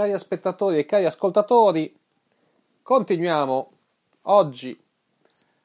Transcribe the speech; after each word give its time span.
cari 0.00 0.18
spettatori 0.18 0.78
e 0.78 0.86
cari 0.86 1.04
ascoltatori, 1.04 1.94
continuiamo 2.80 3.68
oggi, 4.22 4.80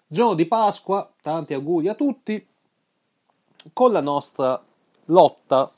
giorno 0.06 0.34
di 0.34 0.46
Pasqua, 0.46 1.10
tanti 1.22 1.54
auguri 1.54 1.88
a 1.88 1.96
tutti, 1.96 2.46
con 3.72 3.94
la 3.94 4.02
nostra 4.02 4.62
lotta 5.06 5.72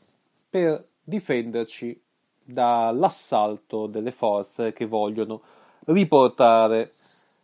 per 0.49 0.83
difenderci 1.03 2.01
dall'assalto 2.43 3.85
delle 3.85 4.11
forze 4.11 4.73
che 4.73 4.87
vogliono 4.87 5.41
riportare 5.85 6.91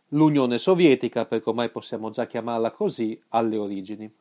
l'Unione 0.08 0.58
Sovietica, 0.58 1.26
perché 1.26 1.48
ormai 1.48 1.68
possiamo 1.68 2.10
già 2.10 2.26
chiamarla 2.26 2.72
così, 2.72 3.22
alle 3.28 3.56
origini. 3.56 4.12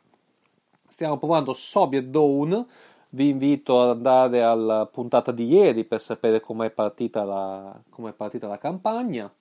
Stiamo 0.88 1.18
provando 1.18 1.54
Soviet 1.54 2.06
Dawn, 2.06 2.68
vi 3.14 3.30
invito 3.30 3.82
ad 3.82 3.90
andare 3.90 4.42
alla 4.42 4.86
puntata 4.86 5.32
di 5.32 5.48
ieri 5.48 5.84
per 5.84 6.02
sapere 6.02 6.40
com'è 6.40 6.72
partita 6.72 7.24
la, 7.24 7.80
com'è 7.90 8.12
partita 8.12 8.48
la 8.48 8.58
campagna. 8.58 9.32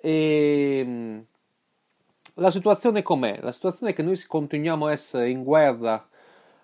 E 0.00 0.82
mm, 0.84 1.18
la 2.34 2.50
situazione 2.50 3.02
com'è? 3.02 3.38
La 3.42 3.52
situazione 3.52 3.92
è 3.92 3.94
che 3.94 4.02
noi 4.02 4.20
continuiamo 4.26 4.86
a 4.86 4.92
essere 4.92 5.30
in 5.30 5.42
guerra 5.44 6.02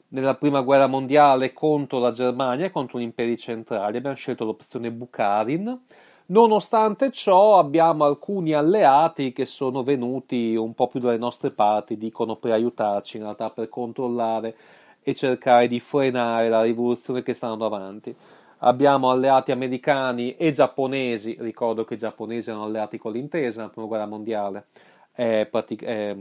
nella 0.08 0.34
prima 0.34 0.60
guerra 0.62 0.86
mondiale 0.86 1.52
contro 1.52 1.98
la 1.98 2.10
Germania, 2.10 2.70
contro 2.70 2.98
gli 2.98 3.02
imperi 3.02 3.36
centrali. 3.36 3.98
Abbiamo 3.98 4.16
scelto 4.16 4.44
l'opzione 4.44 4.90
Bukharin. 4.90 5.78
Nonostante 6.26 7.10
ciò, 7.10 7.58
abbiamo 7.58 8.04
alcuni 8.04 8.52
alleati 8.54 9.32
che 9.32 9.44
sono 9.44 9.82
venuti 9.82 10.54
un 10.54 10.74
po' 10.74 10.88
più 10.88 11.00
dalle 11.00 11.18
nostre 11.18 11.50
parti, 11.50 11.96
dicono 11.98 12.36
per 12.36 12.52
aiutarci 12.52 13.16
in 13.16 13.24
realtà 13.24 13.50
per 13.50 13.68
controllare 13.68 14.54
e 15.02 15.14
cercare 15.14 15.68
di 15.68 15.80
frenare 15.80 16.48
la 16.48 16.62
rivoluzione 16.62 17.22
che 17.22 17.32
sta 17.32 17.46
andando 17.46 17.74
avanti. 17.74 18.14
Abbiamo 18.58 19.10
alleati 19.10 19.52
americani 19.52 20.36
e 20.36 20.52
giapponesi, 20.52 21.36
ricordo 21.40 21.84
che 21.84 21.94
i 21.94 21.98
giapponesi 21.98 22.50
erano 22.50 22.64
alleati 22.64 22.98
con 22.98 23.12
l'intesa 23.12 23.60
nella 23.60 23.72
prima 23.72 23.86
guerra 23.86 24.06
mondiale, 24.06 24.66
è 25.12 25.46
pratic- 25.50 25.84
è, 25.84 26.14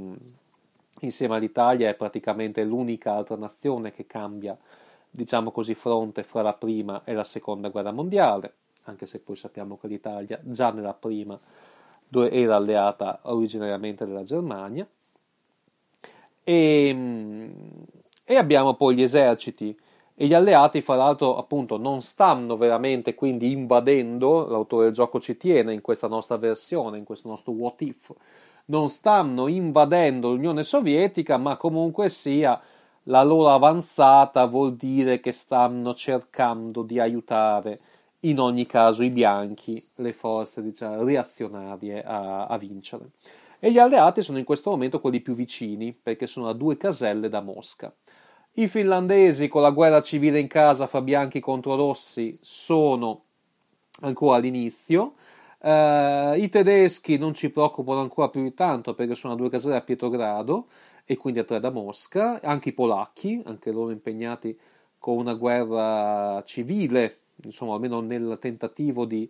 insieme 1.02 1.36
all'Italia 1.36 1.90
è 1.90 1.96
praticamente 1.96 2.64
l'unica 2.64 3.14
altra 3.14 3.36
nazione 3.36 3.92
che 3.94 4.08
cambia, 4.08 4.58
diciamo 5.10 5.52
così, 5.52 5.76
fronte 5.76 6.24
fra 6.24 6.42
la 6.42 6.54
prima 6.54 7.02
e 7.04 7.14
la 7.14 7.26
seconda 7.26 7.68
guerra 7.70 7.92
mondiale, 7.92 8.54
anche 8.86 9.06
se 9.06 9.20
poi 9.20 9.36
sappiamo 9.36 9.78
che 9.78 9.88
l'Italia 9.88 10.40
già 10.42 10.72
nella 10.72 10.94
prima 10.94 11.38
era 12.12 12.56
alleata 12.56 13.20
originariamente 13.24 14.06
della 14.06 14.24
Germania. 14.24 14.88
E, 16.44 17.52
e 18.32 18.36
abbiamo 18.36 18.76
poi 18.76 18.94
gli 18.94 19.02
eserciti 19.02 19.76
e 20.14 20.28
gli 20.28 20.36
alleati, 20.36 20.82
fra 20.82 20.94
l'altro, 20.94 21.36
appunto, 21.36 21.78
non 21.78 22.04
stanno 22.04 22.58
veramente 22.58 23.16
quindi 23.16 23.52
invadendo, 23.52 24.48
l'autore 24.48 24.84
del 24.84 24.94
gioco 24.94 25.20
ci 25.20 25.36
tiene 25.36 25.74
in 25.74 25.82
questa 25.82 26.08
nostra 26.08 26.38
versione, 26.38 27.00
in 27.00 27.06
questo 27.06 27.28
nostro 27.28 27.54
what 27.54 27.82
if, 27.82 28.14
non 28.66 28.90
stanno 28.90 29.48
invadendo 29.48 30.30
l'Unione 30.30 30.62
Sovietica, 30.62 31.38
ma 31.38 31.58
comunque 31.58 32.08
sia 32.10 32.62
la 33.06 33.24
loro 33.24 33.50
avanzata 33.50 34.46
vuol 34.46 34.76
dire 34.76 35.20
che 35.20 35.32
stanno 35.32 35.96
cercando 35.96 36.84
di 36.84 37.00
aiutare 37.00 37.80
in 38.20 38.40
ogni 38.40 38.68
caso 38.68 39.02
i 39.02 39.10
bianchi, 39.10 39.84
le 39.96 40.14
forze 40.14 40.62
diciamo, 40.62 41.04
reazionarie 41.04 42.04
a, 42.04 42.46
a 42.46 42.58
vincere. 42.60 43.10
E 43.60 43.72
gli 43.72 43.80
alleati 43.80 44.22
sono 44.22 44.38
in 44.38 44.46
questo 44.46 44.70
momento 44.70 45.02
quelli 45.02 45.20
più 45.20 45.34
vicini, 45.34 45.94
perché 45.94 46.28
sono 46.28 46.48
a 46.48 46.54
due 46.54 46.78
caselle 46.78 47.28
da 47.28 47.42
Mosca. 47.42 47.92
I 48.54 48.68
finlandesi 48.68 49.48
con 49.48 49.62
la 49.62 49.70
guerra 49.70 50.02
civile 50.02 50.40
in 50.40 50.48
casa 50.48 50.88
fra 50.88 51.02
bianchi 51.02 51.40
contro 51.40 51.76
rossi 51.76 52.38
sono 52.42 53.24
ancora 54.02 54.38
all'inizio. 54.38 55.14
Uh, 55.60 56.34
I 56.34 56.50
tedeschi 56.50 57.18
non 57.18 57.34
ci 57.34 57.52
preoccupano 57.52 58.02
ancora 58.02 58.30
più 58.30 58.42
di 58.42 58.54
tanto 58.54 58.96
perché 58.96 59.14
sono 59.14 59.34
a 59.34 59.36
due 59.36 59.50
caselle 59.50 59.76
a 59.76 59.82
Pietrogrado 59.82 60.68
e 61.06 61.16
quindi 61.16 61.40
a 61.40 61.44
tre 61.44 61.60
da 61.60 61.70
Mosca. 61.70 62.42
Anche 62.42 62.70
i 62.70 62.74
polacchi, 62.74 63.42
anche 63.46 63.72
loro 63.72 63.92
impegnati 63.92 64.58
con 64.98 65.18
una 65.18 65.36
guerra 65.36 66.42
civile, 66.44 67.20
insomma, 67.44 67.76
almeno 67.76 68.02
nel 68.02 68.38
tentativo 68.42 69.06
di 69.06 69.30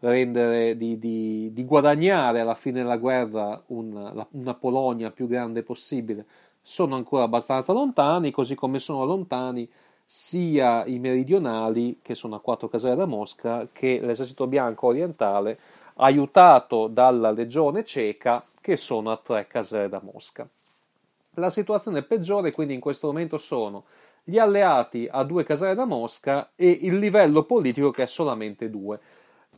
rendere, 0.00 0.76
di, 0.76 0.98
di, 0.98 1.50
di 1.52 1.64
guadagnare 1.64 2.40
alla 2.40 2.54
fine 2.54 2.82
della 2.82 2.98
guerra 2.98 3.62
una, 3.68 4.26
una 4.32 4.54
Polonia 4.54 5.10
più 5.10 5.26
grande 5.26 5.62
possibile 5.62 6.26
sono 6.68 6.96
ancora 6.96 7.22
abbastanza 7.22 7.72
lontani, 7.72 8.32
così 8.32 8.56
come 8.56 8.80
sono 8.80 9.04
lontani 9.04 9.70
sia 10.04 10.84
i 10.84 10.98
meridionali, 10.98 12.00
che 12.02 12.16
sono 12.16 12.34
a 12.34 12.40
quattro 12.40 12.66
caselle 12.66 12.96
da 12.96 13.06
Mosca, 13.06 13.68
che 13.72 14.00
l'esercito 14.02 14.48
bianco 14.48 14.88
orientale, 14.88 15.56
aiutato 15.98 16.88
dalla 16.88 17.30
legione 17.30 17.84
ceca, 17.84 18.44
che 18.60 18.76
sono 18.76 19.12
a 19.12 19.16
tre 19.16 19.46
caselle 19.46 19.88
da 19.88 20.00
Mosca. 20.02 20.48
La 21.34 21.50
situazione 21.50 22.02
peggiore 22.02 22.50
quindi 22.50 22.74
in 22.74 22.80
questo 22.80 23.06
momento 23.06 23.38
sono 23.38 23.84
gli 24.24 24.38
alleati 24.38 25.06
a 25.08 25.22
due 25.22 25.44
caselle 25.44 25.76
da 25.76 25.84
Mosca 25.84 26.50
e 26.56 26.68
il 26.68 26.98
livello 26.98 27.44
politico 27.44 27.92
che 27.92 28.02
è 28.02 28.06
solamente 28.06 28.68
due. 28.70 28.98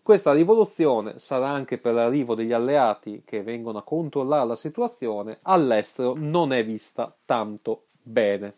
Questa 0.02 0.32
rivoluzione 0.32 1.18
sarà 1.18 1.48
anche 1.48 1.78
per 1.78 1.94
l'arrivo 1.94 2.34
degli 2.34 2.52
alleati 2.52 3.22
che 3.24 3.42
vengono 3.42 3.78
a 3.78 3.82
controllare 3.82 4.46
la 4.46 4.56
situazione, 4.56 5.38
all'estero 5.42 6.14
non 6.16 6.52
è 6.52 6.64
vista 6.64 7.14
tanto 7.24 7.82
bene. 8.02 8.54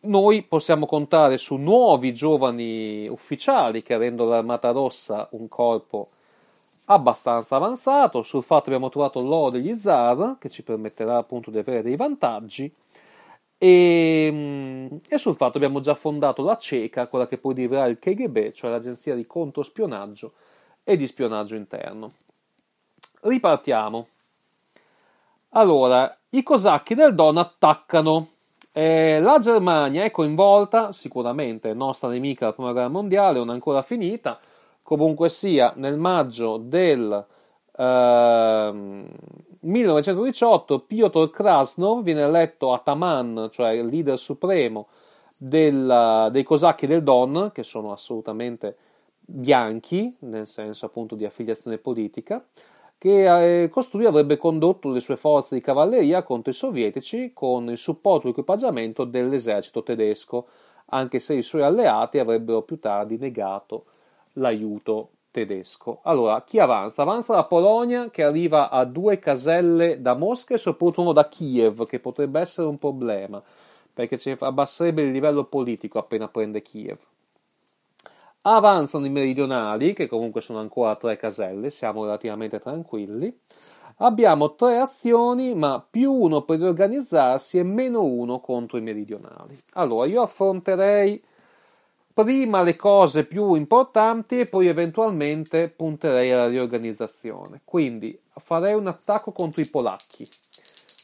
Noi 0.00 0.42
possiamo 0.42 0.86
contare 0.86 1.36
su 1.36 1.56
nuovi 1.56 2.14
giovani 2.14 3.08
ufficiali 3.08 3.82
che 3.82 3.96
rendono 3.96 4.30
l'Armata 4.30 4.70
Rossa 4.70 5.26
un 5.32 5.48
corpo 5.48 6.10
abbastanza 6.86 7.56
avanzato, 7.56 8.22
sul 8.22 8.44
fatto 8.44 8.64
che 8.64 8.70
abbiamo 8.70 8.88
trovato 8.88 9.20
l'oro 9.20 9.50
degli 9.50 9.74
zar, 9.74 10.36
che 10.38 10.48
ci 10.48 10.62
permetterà 10.62 11.16
appunto 11.16 11.50
di 11.50 11.58
avere 11.58 11.82
dei 11.82 11.96
vantaggi, 11.96 12.72
e, 13.58 14.28
mm, 14.30 14.96
e, 15.08 15.18
sul 15.18 15.36
fatto 15.36 15.56
abbiamo 15.56 15.80
già 15.80 15.94
fondato 15.94 16.42
la 16.42 16.56
CECA, 16.56 17.06
quella 17.06 17.26
che 17.26 17.38
poi 17.38 17.54
diverrà 17.54 17.86
il 17.86 17.98
KGB, 17.98 18.52
cioè 18.52 18.70
l'agenzia 18.70 19.14
di 19.14 19.26
controspionaggio 19.26 20.32
e 20.84 20.96
di 20.96 21.06
spionaggio 21.06 21.54
interno. 21.54 22.12
Ripartiamo. 23.20 24.08
Allora, 25.50 26.16
i 26.30 26.42
cosacchi 26.42 26.94
del 26.94 27.14
Don 27.14 27.38
attaccano. 27.38 28.28
Eh, 28.72 29.20
la 29.20 29.38
Germania 29.38 30.04
è 30.04 30.10
coinvolta, 30.10 30.92
sicuramente 30.92 31.72
nostra 31.72 32.08
nemica 32.08 32.40
della 32.40 32.52
prima 32.52 32.72
guerra 32.72 32.88
mondiale, 32.88 33.38
non 33.38 33.48
ancora 33.48 33.80
finita. 33.80 34.38
Comunque 34.82 35.30
sia, 35.30 35.72
nel 35.76 35.96
maggio 35.96 36.58
del 36.58 37.24
Uh, 37.76 39.04
1918 39.60 40.80
Piotr 40.80 41.28
Krasnov 41.30 42.02
viene 42.02 42.22
eletto 42.22 42.72
ataman, 42.72 43.48
cioè 43.50 43.72
il 43.72 43.86
leader 43.86 44.18
supremo 44.18 44.88
del, 45.38 46.28
dei 46.30 46.42
cosacchi 46.42 46.86
del 46.86 47.02
Don, 47.02 47.50
che 47.52 47.62
sono 47.62 47.92
assolutamente 47.92 48.76
bianchi, 49.20 50.16
nel 50.20 50.46
senso 50.46 50.86
appunto 50.86 51.16
di 51.16 51.24
affiliazione 51.24 51.78
politica, 51.78 52.44
che 52.96 53.64
eh, 53.64 53.68
costui 53.68 54.06
avrebbe 54.06 54.36
condotto 54.36 54.90
le 54.90 55.00
sue 55.00 55.16
forze 55.16 55.54
di 55.54 55.60
cavalleria 55.60 56.22
contro 56.22 56.50
i 56.50 56.54
sovietici 56.54 57.32
con 57.34 57.68
il 57.68 57.76
supporto 57.76 58.26
e 58.26 58.28
l'equipaggiamento 58.30 59.04
dell'esercito 59.04 59.82
tedesco, 59.82 60.46
anche 60.86 61.18
se 61.18 61.34
i 61.34 61.42
suoi 61.42 61.62
alleati 61.62 62.18
avrebbero 62.18 62.62
più 62.62 62.78
tardi 62.78 63.18
negato 63.18 63.84
l'aiuto 64.34 65.10
tedesco. 65.36 66.00
Allora, 66.04 66.42
chi 66.42 66.58
avanza? 66.58 67.02
Avanza 67.02 67.34
la 67.34 67.44
Polonia 67.44 68.08
che 68.08 68.22
arriva 68.22 68.70
a 68.70 68.86
due 68.86 69.18
caselle 69.18 70.00
da 70.00 70.14
Mosca 70.14 70.54
e 70.54 70.58
soprattutto 70.58 71.02
uno 71.02 71.12
da 71.12 71.28
Kiev, 71.28 71.86
che 71.86 71.98
potrebbe 71.98 72.40
essere 72.40 72.68
un 72.68 72.78
problema, 72.78 73.42
perché 73.92 74.16
ci 74.16 74.34
abbasserebbe 74.38 75.02
il 75.02 75.10
livello 75.10 75.44
politico 75.44 75.98
appena 75.98 76.28
prende 76.28 76.62
Kiev. 76.62 76.96
Avanzano 78.42 79.04
i 79.04 79.10
meridionali, 79.10 79.92
che 79.92 80.06
comunque 80.06 80.40
sono 80.40 80.60
ancora 80.60 80.96
tre 80.96 81.18
caselle, 81.18 81.68
siamo 81.68 82.04
relativamente 82.04 82.58
tranquilli. 82.58 83.38
Abbiamo 83.98 84.54
tre 84.54 84.78
azioni, 84.78 85.54
ma 85.54 85.84
più 85.88 86.12
uno 86.12 86.42
per 86.42 86.60
riorganizzarsi 86.60 87.58
e 87.58 87.62
meno 87.62 88.04
uno 88.04 88.40
contro 88.40 88.78
i 88.78 88.82
meridionali. 88.82 89.58
Allora, 89.74 90.06
io 90.06 90.22
affronterei 90.22 91.20
prima 92.16 92.62
le 92.62 92.76
cose 92.76 93.24
più 93.24 93.52
importanti 93.52 94.40
e 94.40 94.46
poi 94.46 94.68
eventualmente 94.68 95.68
punterei 95.68 96.30
alla 96.30 96.48
riorganizzazione. 96.48 97.60
Quindi 97.62 98.18
farei 98.36 98.72
un 98.72 98.86
attacco 98.86 99.32
contro 99.32 99.60
i 99.60 99.68
polacchi. 99.68 100.26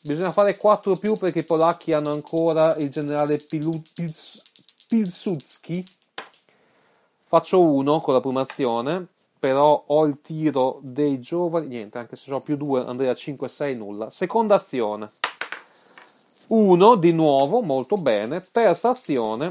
Bisogna 0.05 0.31
fare 0.31 0.56
4 0.56 0.97
più 0.97 1.12
perché 1.12 1.41
i 1.41 1.44
polacchi 1.44 1.93
hanno 1.93 2.12
ancora 2.12 2.75
il 2.76 2.88
generale 2.88 3.37
Pilu- 3.37 3.82
Pils- 3.93 4.41
Pilsudski. 4.88 5.85
Faccio 7.19 7.61
1 7.61 8.00
con 8.00 8.14
la 8.14 8.20
prima 8.20 8.41
azione, 8.41 9.06
però 9.38 9.85
ho 9.88 10.06
il 10.06 10.23
tiro 10.23 10.79
dei 10.81 11.20
giovani. 11.20 11.67
Niente, 11.67 11.99
anche 11.99 12.17
se 12.17 12.32
ho 12.32 12.41
più 12.41 12.56
2 12.56 12.87
andrei 12.87 13.11
a 13.11 13.14
5, 13.14 13.49
6, 13.49 13.76
nulla. 13.76 14.09
Seconda 14.09 14.55
azione. 14.55 15.11
1 16.47 16.94
di 16.94 17.12
nuovo, 17.12 17.61
molto 17.61 17.97
bene. 17.97 18.43
Terza 18.50 18.88
azione 18.88 19.50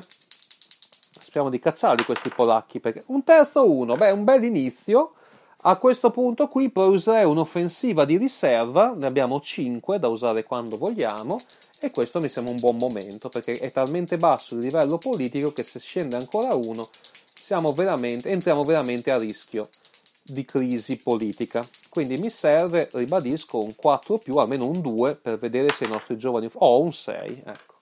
speriamo 1.31 1.49
di 1.49 1.59
cacciarli 1.59 2.03
questi 2.03 2.27
polacchi. 2.27 2.81
Perché... 2.81 3.03
Un 3.07 3.23
terzo 3.23 3.71
uno, 3.71 3.95
beh, 3.95 4.11
un 4.11 4.25
bel 4.25 4.43
inizio. 4.43 5.13
A 5.63 5.77
questo 5.77 6.11
punto 6.11 6.47
qui 6.47 6.69
poi 6.69 6.89
userei 6.89 7.23
un'offensiva 7.23 8.03
di 8.03 8.17
riserva, 8.17 8.93
ne 8.95 9.05
abbiamo 9.05 9.39
5 9.39 9.99
da 9.99 10.07
usare 10.07 10.43
quando 10.43 10.75
vogliamo 10.75 11.39
e 11.79 11.91
questo 11.91 12.19
mi 12.19 12.29
sembra 12.29 12.51
un 12.51 12.59
buon 12.59 12.77
momento 12.77 13.29
perché 13.29 13.53
è 13.53 13.71
talmente 13.71 14.17
basso 14.17 14.55
il 14.55 14.61
livello 14.61 14.97
politico 14.97 15.53
che 15.53 15.61
se 15.61 15.79
scende 15.79 16.15
ancora 16.15 16.55
uno 16.55 16.89
veramente, 17.75 18.29
entriamo 18.29 18.63
veramente 18.63 19.11
a 19.11 19.17
rischio 19.17 19.67
di 20.23 20.45
crisi 20.45 20.95
politica. 20.95 21.61
Quindi 21.89 22.17
mi 22.17 22.29
serve, 22.29 22.87
ribadisco, 22.93 23.61
un 23.61 23.75
4 23.75 24.17
più, 24.17 24.37
almeno 24.37 24.65
un 24.65 24.79
2 24.81 25.15
per 25.15 25.37
vedere 25.37 25.71
se 25.73 25.83
i 25.83 25.89
nostri 25.89 26.17
giovani... 26.17 26.47
O 26.53 26.65
oh, 26.65 26.81
un 26.81 26.93
6, 26.93 27.43
ecco. 27.45 27.75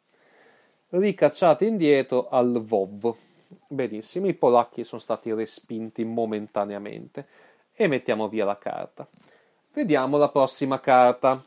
Ricacciati 0.89 1.67
indietro 1.67 2.27
al 2.29 2.61
VOV. 2.63 3.15
Benissimo, 3.67 4.27
i 4.27 4.35
polacchi 4.35 4.83
sono 4.83 5.01
stati 5.01 5.33
respinti 5.33 6.03
momentaneamente 6.03 7.25
e 7.73 7.87
mettiamo 7.87 8.29
via 8.29 8.45
la 8.45 8.59
carta. 8.59 9.07
Vediamo 9.73 10.17
la 10.17 10.29
prossima 10.29 10.79
carta. 10.79 11.43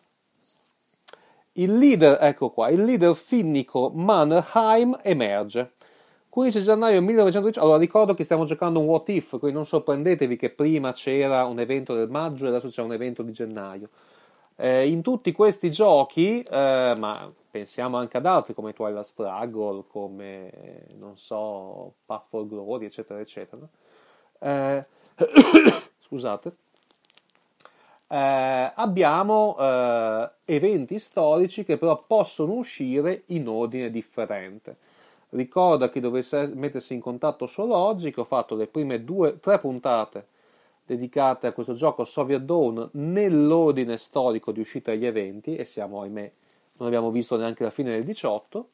Il 1.52 1.78
leader, 1.78 2.19
ecco 2.20 2.50
qua, 2.50 2.70
il 2.70 2.82
leader 2.82 3.14
finnico 3.14 3.90
Mannerheim 3.94 4.99
emerge. 5.02 5.75
15 6.28 6.62
gennaio 6.62 7.02
1918, 7.02 7.60
allora 7.60 7.78
ricordo 7.78 8.14
che 8.14 8.25
stiamo 8.25 8.46
giocando 8.46 8.81
un 8.81 8.87
what 8.87 9.08
if, 9.10 9.38
quindi 9.38 9.52
non 9.52 9.66
sorprendetevi 9.66 10.37
che 10.37 10.50
prima 10.50 10.93
c'era 10.93 11.44
un 11.44 11.60
evento 11.60 11.94
del 11.94 12.08
maggio 12.08 12.46
e 12.46 12.48
adesso 12.48 12.69
c'è 12.69 12.82
un 12.82 12.94
evento 12.94 13.22
di 13.22 13.32
gennaio. 13.32 13.88
Eh, 14.62 14.88
in 14.88 15.03
tutti 15.03 15.32
questi 15.32 15.73
giochi, 15.73 16.41
eh, 16.41 16.94
ma 16.97 17.29
pensiamo 17.50 17.97
anche 17.97 18.19
ad 18.19 18.26
altri 18.26 18.55
come 18.55 18.73
Twilight 18.73 19.05
Struggle, 19.05 19.82
come 19.88 20.85
non 20.99 21.19
so, 21.19 21.94
Path 22.06 22.26
for 22.29 22.47
Glory, 22.47 22.85
eccetera, 22.85 23.19
eccetera. 23.19 23.67
Eh, 24.38 24.85
scusate. 25.99 26.56
Eh, 28.06 28.73
abbiamo 28.73 29.56
eh, 29.59 30.31
eventi 30.44 31.00
storici 31.00 31.65
che 31.65 31.76
però 31.76 32.00
possono 32.06 32.53
uscire 32.53 33.25
in 33.26 33.49
ordine 33.49 33.91
differente. 33.91 34.76
Ricorda 35.31 35.91
chi 35.91 35.99
dovesse 35.99 36.47
mettersi 36.55 36.94
in 36.94 37.00
contatto 37.00 37.49
solo 37.49 37.75
oggi 37.75 38.12
che 38.12 38.20
ho 38.20 38.25
fatto 38.25 38.55
le 38.55 38.69
prime 38.69 39.03
due, 39.03 39.41
tre 39.41 39.58
puntate 39.58 40.26
dedicate 40.94 41.47
a 41.47 41.53
questo 41.53 41.75
gioco 41.75 42.05
Soviet 42.05 42.43
Dawn 42.43 42.91
nell'ordine 42.93 43.97
storico 43.97 44.53
di 44.53 44.61
uscita 44.61 44.93
degli 44.93 45.06
eventi 45.06 45.55
e 45.55 45.65
siamo, 45.65 46.03
ahimè, 46.03 46.33
non 46.79 46.89
abbiamo 46.89 47.11
visto 47.11 47.37
neanche 47.37 47.65
la 47.65 47.71
fine 47.71 47.91
del 47.91 48.05
18 48.05 48.69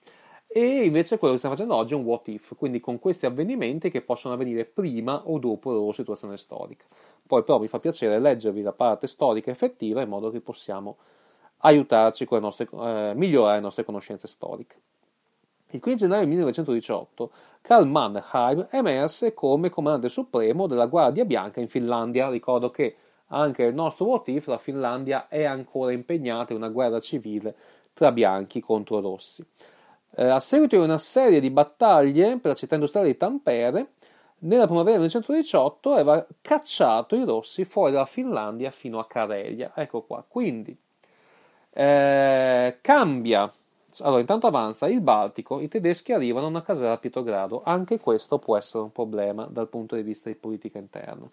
e 0.47 0.85
invece 0.85 1.19
quello 1.19 1.35
che 1.35 1.39
stiamo 1.39 1.57
facendo 1.57 1.77
oggi 1.77 1.93
è 1.93 1.97
un 1.97 2.05
what 2.05 2.27
if, 2.29 2.57
quindi 2.57 2.81
con 2.81 2.99
questi 2.99 3.27
avvenimenti 3.27 3.91
che 3.91 4.01
possono 4.01 4.35
avvenire 4.35 4.65
prima 4.65 5.23
o 5.29 5.39
dopo 5.39 5.71
la 5.71 5.77
loro 5.77 5.93
situazione 5.93 6.37
storica. 6.37 6.85
Poi 7.27 7.43
però 7.43 7.59
mi 7.59 7.69
fa 7.69 7.79
piacere 7.79 8.19
leggervi 8.19 8.63
la 8.63 8.73
parte 8.73 9.07
storica 9.07 9.51
effettiva 9.51 10.01
in 10.01 10.09
modo 10.09 10.31
che 10.31 10.41
possiamo 10.41 10.97
aiutarci 11.59 12.25
con 12.25 12.39
le 12.39 12.45
nostre, 12.45 12.69
eh, 12.73 13.13
migliorare 13.15 13.57
le 13.57 13.63
nostre 13.63 13.85
conoscenze 13.85 14.27
storiche. 14.27 14.77
Il 15.71 15.81
15 15.81 16.07
gennaio 16.07 16.27
1918 16.27 17.31
Karl 17.61 17.87
Mannerheim 17.87 18.69
emerse 18.71 19.35
come 19.35 19.69
comandante 19.69 20.09
supremo 20.09 20.67
della 20.67 20.87
Guardia 20.87 21.27
Bianca 21.27 21.61
in 21.61 21.69
Finlandia. 21.69 22.31
Ricordo 22.31 22.71
che 22.71 22.97
anche 23.27 23.65
nel 23.65 23.75
nostro 23.75 24.07
what 24.07 24.29
if 24.29 24.47
la 24.47 24.57
Finlandia 24.57 25.29
è 25.29 25.45
ancora 25.45 25.93
impegnata 25.93 26.53
in 26.53 26.59
una 26.59 26.71
guerra 26.71 27.01
civile 27.01 27.55
tra 27.93 28.13
bianchi 28.13 28.61
contro 28.61 29.01
rossi. 29.01 29.45
Eh, 30.17 30.27
a 30.27 30.41
seguito 30.41 30.77
di 30.77 30.83
una 30.83 30.97
serie 30.97 31.41
di 31.41 31.51
battaglie 31.51 32.39
per 32.39 32.53
la 32.53 32.55
città 32.55 32.75
industriale 32.75 33.09
di 33.09 33.17
Tampere, 33.19 33.93
nella 34.41 34.67
primavera 34.67 34.99
del 34.99 35.11
1918 35.13 35.93
aveva 35.93 36.27
cacciato 36.41 37.17
i 37.17 37.25
rossi 37.25 37.65
fuori 37.65 37.93
dalla 37.93 38.07
Finlandia 38.07 38.71
fino 38.71 38.99
a 39.01 39.07
Carelia. 39.07 39.73
Ecco 39.75 40.01
qua. 40.01 40.25
Quindi 40.27 40.75
eh, 41.75 42.79
cambia 42.81 43.53
allora, 44.01 44.21
intanto 44.21 44.47
avanza. 44.47 44.87
Il 44.87 45.01
Baltico, 45.01 45.61
i 45.61 45.69
tedeschi 45.69 46.13
arrivano 46.13 46.47
a 46.47 46.51
una 46.51 46.63
casella 46.63 46.93
a 46.93 46.99
Pietrogrado, 46.99 47.63
anche 47.65 47.99
questo 47.99 48.39
può 48.39 48.57
essere 48.57 48.85
un 48.85 48.93
problema 48.93 49.47
dal 49.51 49.69
punto 49.69 49.97
di 49.97 50.03
vista 50.03 50.29
di 50.29 50.35
politica 50.35 50.79
interna. 50.79 51.29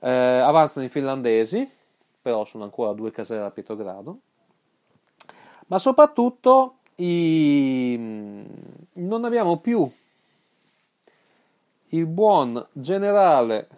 Eh, 0.00 0.10
avanzano 0.10 0.86
i 0.86 0.88
finlandesi, 0.88 1.68
però 2.20 2.44
sono 2.44 2.64
ancora 2.64 2.92
due 2.92 3.10
caselle 3.10 3.44
a 3.44 3.50
Pietrogrado, 3.50 4.18
ma 5.66 5.78
soprattutto 5.78 6.76
i... 6.96 7.96
non 8.94 9.24
abbiamo 9.24 9.58
più 9.58 9.90
il 11.90 12.06
buon 12.06 12.66
generale 12.72 13.68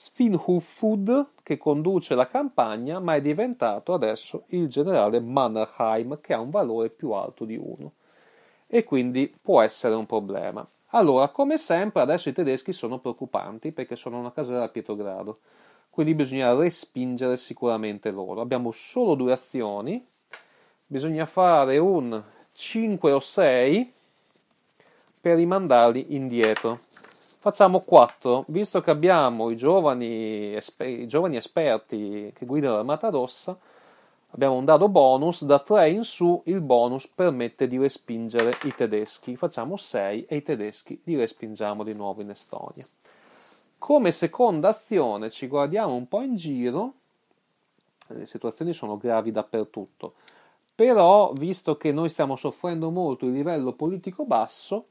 Svinhufvud 0.00 1.30
che 1.42 1.56
conduce 1.56 2.14
la 2.14 2.28
campagna, 2.28 3.00
ma 3.00 3.16
è 3.16 3.20
diventato 3.20 3.92
adesso 3.92 4.44
il 4.50 4.68
generale 4.68 5.18
Mannerheim 5.18 6.20
che 6.20 6.34
ha 6.34 6.38
un 6.38 6.50
valore 6.50 6.88
più 6.88 7.10
alto 7.10 7.44
di 7.44 7.56
1 7.56 7.92
e 8.68 8.84
quindi 8.84 9.34
può 9.42 9.60
essere 9.60 9.96
un 9.96 10.06
problema. 10.06 10.64
Allora, 10.90 11.30
come 11.30 11.58
sempre, 11.58 12.00
adesso 12.00 12.28
i 12.28 12.32
tedeschi 12.32 12.72
sono 12.72 13.00
preoccupanti 13.00 13.72
perché 13.72 13.96
sono 13.96 14.20
una 14.20 14.30
casella 14.30 14.62
a 14.62 14.68
Pietrogrado, 14.68 15.40
quindi 15.90 16.14
bisogna 16.14 16.54
respingere 16.54 17.36
sicuramente 17.36 18.12
loro. 18.12 18.40
Abbiamo 18.40 18.70
solo 18.70 19.16
due 19.16 19.32
azioni, 19.32 20.00
bisogna 20.86 21.26
fare 21.26 21.76
un 21.78 22.22
5 22.54 23.10
o 23.10 23.18
6 23.18 23.92
per 25.20 25.34
rimandarli 25.34 26.14
indietro. 26.14 26.86
Facciamo 27.40 27.78
4, 27.78 28.46
visto 28.48 28.80
che 28.80 28.90
abbiamo 28.90 29.50
i 29.50 29.56
giovani, 29.56 30.58
i 30.78 31.06
giovani 31.06 31.36
esperti 31.36 32.32
che 32.34 32.44
guidano 32.44 32.74
l'Armata 32.74 33.10
Rossa, 33.10 33.56
abbiamo 34.30 34.56
un 34.56 34.64
dado 34.64 34.88
bonus, 34.88 35.44
da 35.44 35.60
3 35.60 35.88
in 35.88 36.02
su 36.02 36.42
il 36.46 36.60
bonus 36.60 37.06
permette 37.06 37.68
di 37.68 37.78
respingere 37.78 38.58
i 38.64 38.74
tedeschi. 38.74 39.36
Facciamo 39.36 39.76
6 39.76 40.26
e 40.26 40.36
i 40.36 40.42
tedeschi 40.42 41.00
li 41.04 41.14
respingiamo 41.14 41.84
di 41.84 41.92
nuovo 41.92 42.22
in 42.22 42.30
Estonia. 42.30 42.84
Come 43.78 44.10
seconda 44.10 44.70
azione 44.70 45.30
ci 45.30 45.46
guardiamo 45.46 45.94
un 45.94 46.08
po' 46.08 46.22
in 46.22 46.34
giro, 46.34 46.92
le 48.08 48.26
situazioni 48.26 48.72
sono 48.72 48.96
gravi 48.96 49.30
dappertutto, 49.30 50.14
però 50.74 51.32
visto 51.34 51.76
che 51.76 51.92
noi 51.92 52.08
stiamo 52.08 52.34
soffrendo 52.34 52.90
molto 52.90 53.26
il 53.26 53.32
livello 53.32 53.74
politico 53.74 54.24
basso, 54.24 54.86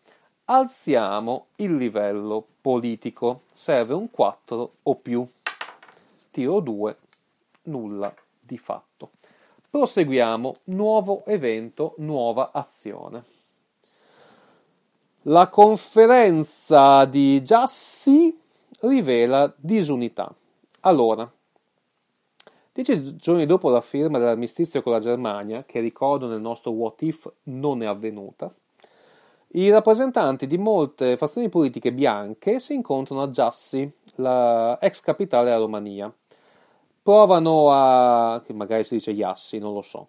alziamo 0.50 1.48
il 1.56 1.76
livello 1.76 2.46
politico. 2.62 3.42
Serve 3.52 3.94
un 3.94 4.10
4 4.10 4.72
o 4.84 4.96
più. 4.96 5.28
Tiro 6.32 6.60
2, 6.60 6.98
nulla 7.64 8.14
di 8.42 8.58
fatto. 8.58 9.10
Proseguiamo, 9.70 10.56
nuovo 10.66 11.26
evento, 11.26 11.96
nuova 11.98 12.52
azione. 12.54 13.24
La 15.24 15.50
conferenza 15.50 17.04
di 17.06 17.42
Jassi 17.42 18.40
rivela 18.82 19.54
disunità. 19.58 20.34
Allora, 20.82 21.30
dieci 22.72 23.18
giorni 23.18 23.46
dopo 23.46 23.70
la 23.70 23.82
firma 23.82 24.20
dell'armistizio 24.20 24.82
con 24.82 24.94
la 24.94 25.00
Germania, 25.00 25.66
che 25.66 25.82
ricordo 25.82 26.28
nel 26.28 26.40
nostro 26.40 26.72
what 26.72 27.02
if 27.02 27.30
non 27.44 27.82
è 27.82 27.86
avvenuta, 27.86 28.54
i 29.52 29.70
rappresentanti 29.70 30.46
di 30.46 30.58
molte 30.58 31.16
fazioni 31.16 31.48
politiche 31.48 31.94
bianche 31.94 32.60
si 32.60 32.74
incontrano 32.74 33.22
a 33.22 33.30
Giassi, 33.30 33.90
la 34.16 34.78
ex 34.82 35.02
capitale 35.02 35.46
della 35.46 35.58
Romania. 35.58 36.14
Provano 37.02 37.72
a. 37.72 38.42
che 38.46 38.52
magari 38.54 38.84
si 38.84 38.96
dice 38.96 39.12
Iassi, 39.12 39.60
non 39.60 39.74
lo 39.74 39.82
so. 39.82 40.08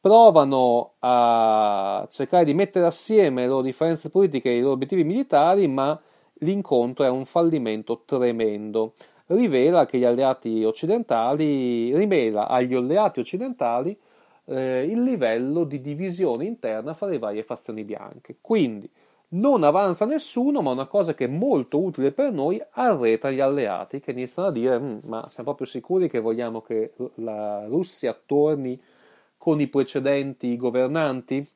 Provano 0.00 0.94
a 1.00 2.06
cercare 2.10 2.44
di 2.44 2.54
mettere 2.54 2.86
assieme 2.86 3.42
le 3.42 3.48
loro 3.48 3.62
differenze 3.62 4.08
politiche 4.08 4.48
e 4.48 4.56
i 4.56 4.60
loro 4.60 4.72
obiettivi 4.74 5.04
militari, 5.04 5.68
ma 5.68 6.00
l'incontro 6.40 7.04
è 7.04 7.10
un 7.10 7.26
fallimento 7.26 8.02
tremendo. 8.06 8.94
Rivela 9.26 9.84
che 9.84 9.98
gli 9.98 10.04
alleati 10.04 10.64
occidentali. 10.64 11.94
rivela 11.94 12.48
agli 12.48 12.74
alleati 12.74 13.20
occidentali 13.20 13.98
eh, 14.48 14.84
il 14.84 15.02
livello 15.02 15.64
di 15.64 15.80
divisione 15.80 16.44
interna 16.44 16.94
fra 16.94 17.06
le 17.06 17.18
varie 17.18 17.42
fazioni 17.42 17.84
bianche. 17.84 18.36
Quindi 18.40 18.90
non 19.30 19.62
avanza 19.62 20.06
nessuno, 20.06 20.62
ma 20.62 20.70
una 20.70 20.86
cosa 20.86 21.14
che 21.14 21.26
è 21.26 21.28
molto 21.28 21.78
utile 21.78 22.12
per 22.12 22.32
noi, 22.32 22.62
arreta 22.70 23.30
gli 23.30 23.40
alleati 23.40 24.00
che 24.00 24.12
iniziano 24.12 24.48
a 24.48 24.52
dire: 24.52 24.78
mm, 24.78 24.98
Ma 25.04 25.20
siamo 25.28 25.50
proprio 25.50 25.66
sicuri 25.66 26.08
che 26.08 26.20
vogliamo 26.20 26.62
che 26.62 26.92
la 27.16 27.66
Russia 27.66 28.18
torni 28.26 28.80
con 29.36 29.60
i 29.60 29.66
precedenti 29.66 30.56
governanti? 30.56 31.46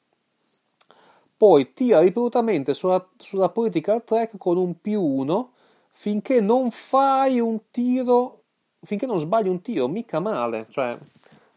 Poi 1.36 1.72
tira 1.72 2.00
ripetutamente 2.00 2.72
sulla, 2.72 3.04
sulla 3.16 3.48
political 3.48 4.04
track 4.04 4.36
con 4.36 4.56
un 4.56 4.80
più 4.80 5.02
uno 5.02 5.52
finché 5.90 6.40
non 6.40 6.70
fai 6.70 7.40
un 7.40 7.58
tiro, 7.70 8.42
finché 8.82 9.06
non 9.06 9.18
sbagli 9.18 9.48
un 9.48 9.60
tiro, 9.60 9.88
mica 9.88 10.20
male. 10.20 10.66
Cioè, 10.68 10.96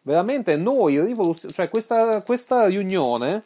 veramente 0.06 0.56
noi, 0.56 1.00
rivoluzio- 1.02 1.50
cioè 1.50 1.70
questa, 1.70 2.22
questa 2.24 2.68
riunione 2.68 3.42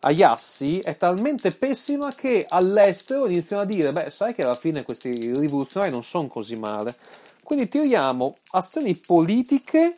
agli 0.00 0.22
assi 0.22 0.78
è 0.78 0.96
talmente 0.96 1.50
pessima 1.50 2.10
che 2.10 2.46
all'estero 2.48 3.26
iniziano 3.26 3.62
a 3.62 3.66
dire, 3.66 3.92
beh, 3.92 4.10
sai 4.10 4.34
che 4.34 4.42
alla 4.42 4.54
fine 4.54 4.82
questi 4.82 5.10
rivoluzionari 5.10 5.92
non 5.92 6.02
sono 6.02 6.26
così 6.28 6.58
male. 6.58 6.96
Quindi 7.44 7.68
tiriamo 7.68 8.32
azioni 8.52 8.96
politiche 8.96 9.94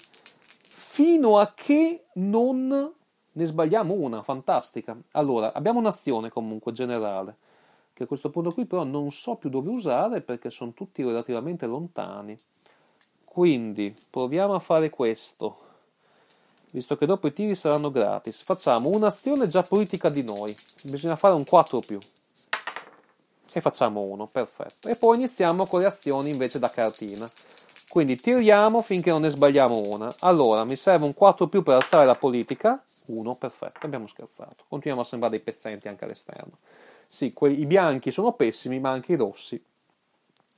fino 0.59 1.39
a 1.39 1.53
che 1.55 2.07
non 2.15 2.93
ne 3.37 3.45
sbagliamo 3.47 3.95
una, 3.95 4.23
fantastica. 4.23 4.97
Allora, 5.13 5.53
abbiamo 5.53 5.79
un'azione 5.79 6.29
comunque 6.29 6.73
generale, 6.73 7.37
che 7.93 8.03
a 8.03 8.07
questo 8.07 8.31
punto 8.31 8.51
qui 8.53 8.67
però 8.67 8.85
non 8.85 9.11
so 9.11 9.37
più 9.37 9.49
dove 9.49 9.71
usare 9.71 10.21
perché 10.21 10.51
sono 10.51 10.73
tutti 10.73 11.03
relativamente 11.05 11.67
lontani. 11.67 12.39
Quindi 13.25 13.95
proviamo 14.11 14.55
a 14.55 14.61
fare 14.61 14.91
questo, 14.91 15.59
visto 16.75 16.97
che 16.97 17.07
dopo 17.07 17.29
i 17.29 17.33
tiri 17.33 17.55
saranno 17.55 17.93
gratis. 17.93 18.43
Facciamo 18.43 18.89
un'azione 18.89 19.47
già 19.47 19.63
politica 19.63 20.09
di 20.09 20.25
noi, 20.25 20.55
bisogna 20.83 21.15
fare 21.15 21.35
un 21.35 21.45
4 21.45 21.79
più. 21.79 21.99
E 23.53 23.61
facciamo 23.61 24.01
uno, 24.01 24.27
perfetto. 24.27 24.89
E 24.89 24.97
poi 24.97 25.17
iniziamo 25.17 25.67
con 25.67 25.79
le 25.79 25.87
azioni 25.87 26.31
invece 26.31 26.59
da 26.59 26.69
cartina. 26.69 27.31
Quindi 27.89 28.17
tiriamo 28.17 28.83
finché 28.83 29.11
non 29.11 29.21
ne 29.21 29.29
sbagliamo 29.29 29.83
una. 29.87 30.13
Allora, 30.21 30.65
mi 30.65 30.75
serve 30.75 31.05
un 31.05 31.15
4 31.15 31.47
più 31.47 31.63
per 31.63 31.77
alzare 31.77 32.05
la 32.05 32.17
politica. 32.17 32.83
1, 33.07 33.35
perfetto, 33.37 33.87
abbiamo 33.87 34.09
scherzato. 34.09 34.65
Continuiamo 34.69 35.03
a 35.03 35.05
sembrare 35.05 35.37
dei 35.37 35.45
pezzenti 35.45 35.87
anche 35.87 36.05
all'esterno. 36.05 36.59
Sì, 37.07 37.33
quelli, 37.33 37.61
i 37.61 37.67
bianchi 37.67 38.11
sono 38.11 38.33
pessimi, 38.33 38.81
ma 38.81 38.91
anche 38.91 39.13
i 39.13 39.17
rossi 39.17 39.63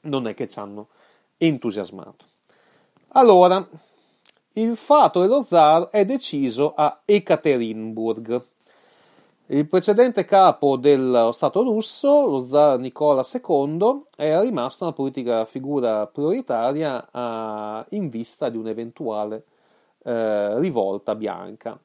non 0.02 0.26
è 0.26 0.32
che 0.32 0.48
ci 0.48 0.58
hanno 0.58 0.88
entusiasmato. 1.36 2.24
Allora, 3.08 3.68
il 4.58 4.76
fato 4.76 5.20
dello 5.20 5.42
zar 5.42 5.90
è 5.90 6.04
deciso 6.04 6.72
a 6.74 7.00
Ekaterinburg. 7.04 8.42
Il 9.48 9.68
precedente 9.68 10.24
capo 10.24 10.76
dello 10.76 11.30
Stato 11.32 11.62
russo, 11.62 12.26
lo 12.26 12.40
zar 12.40 12.78
Nicola 12.78 13.22
II, 13.22 14.04
era 14.16 14.40
rimasto 14.40 14.84
una 14.84 14.94
politica 14.94 15.44
figura 15.44 16.06
prioritaria 16.06 17.06
a, 17.10 17.84
in 17.90 18.08
vista 18.08 18.48
di 18.48 18.56
un'eventuale 18.56 19.44
eh, 20.02 20.58
rivolta 20.58 21.14
bianca. 21.14 21.78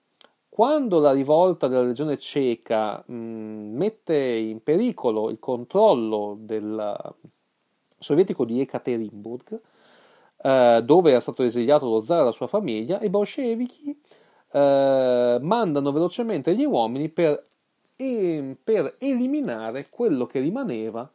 Quando 0.48 1.00
la 1.00 1.12
rivolta 1.12 1.68
della 1.68 1.84
regione 1.84 2.18
ceca 2.18 3.04
mh, 3.06 3.13
mette 3.13 4.16
in 4.16 4.63
pericolo 4.63 5.30
il 5.30 5.40
controllo 5.40 6.38
del 6.40 7.13
sovietico 7.98 8.46
di 8.46 8.62
Ekaterinburg, 8.62 9.60
eh, 10.44 10.82
dove 10.84 11.12
era 11.12 11.20
stato 11.20 11.44
esiliato 11.44 11.88
lo 11.88 12.00
zar 12.00 12.22
e 12.22 12.24
la 12.24 12.32
sua 12.32 12.48
famiglia, 12.48 13.00
i 13.02 13.10
bolscevichi 13.10 14.00
eh, 14.52 15.38
mandano 15.42 15.92
velocemente 15.92 16.56
gli 16.56 16.66
uomini 16.66 17.10
per, 17.10 17.44
eh, 17.96 18.58
per 18.64 18.96
eliminare 19.00 19.88
quello 19.90 20.26
che 20.26 20.40
rimaneva. 20.40 21.10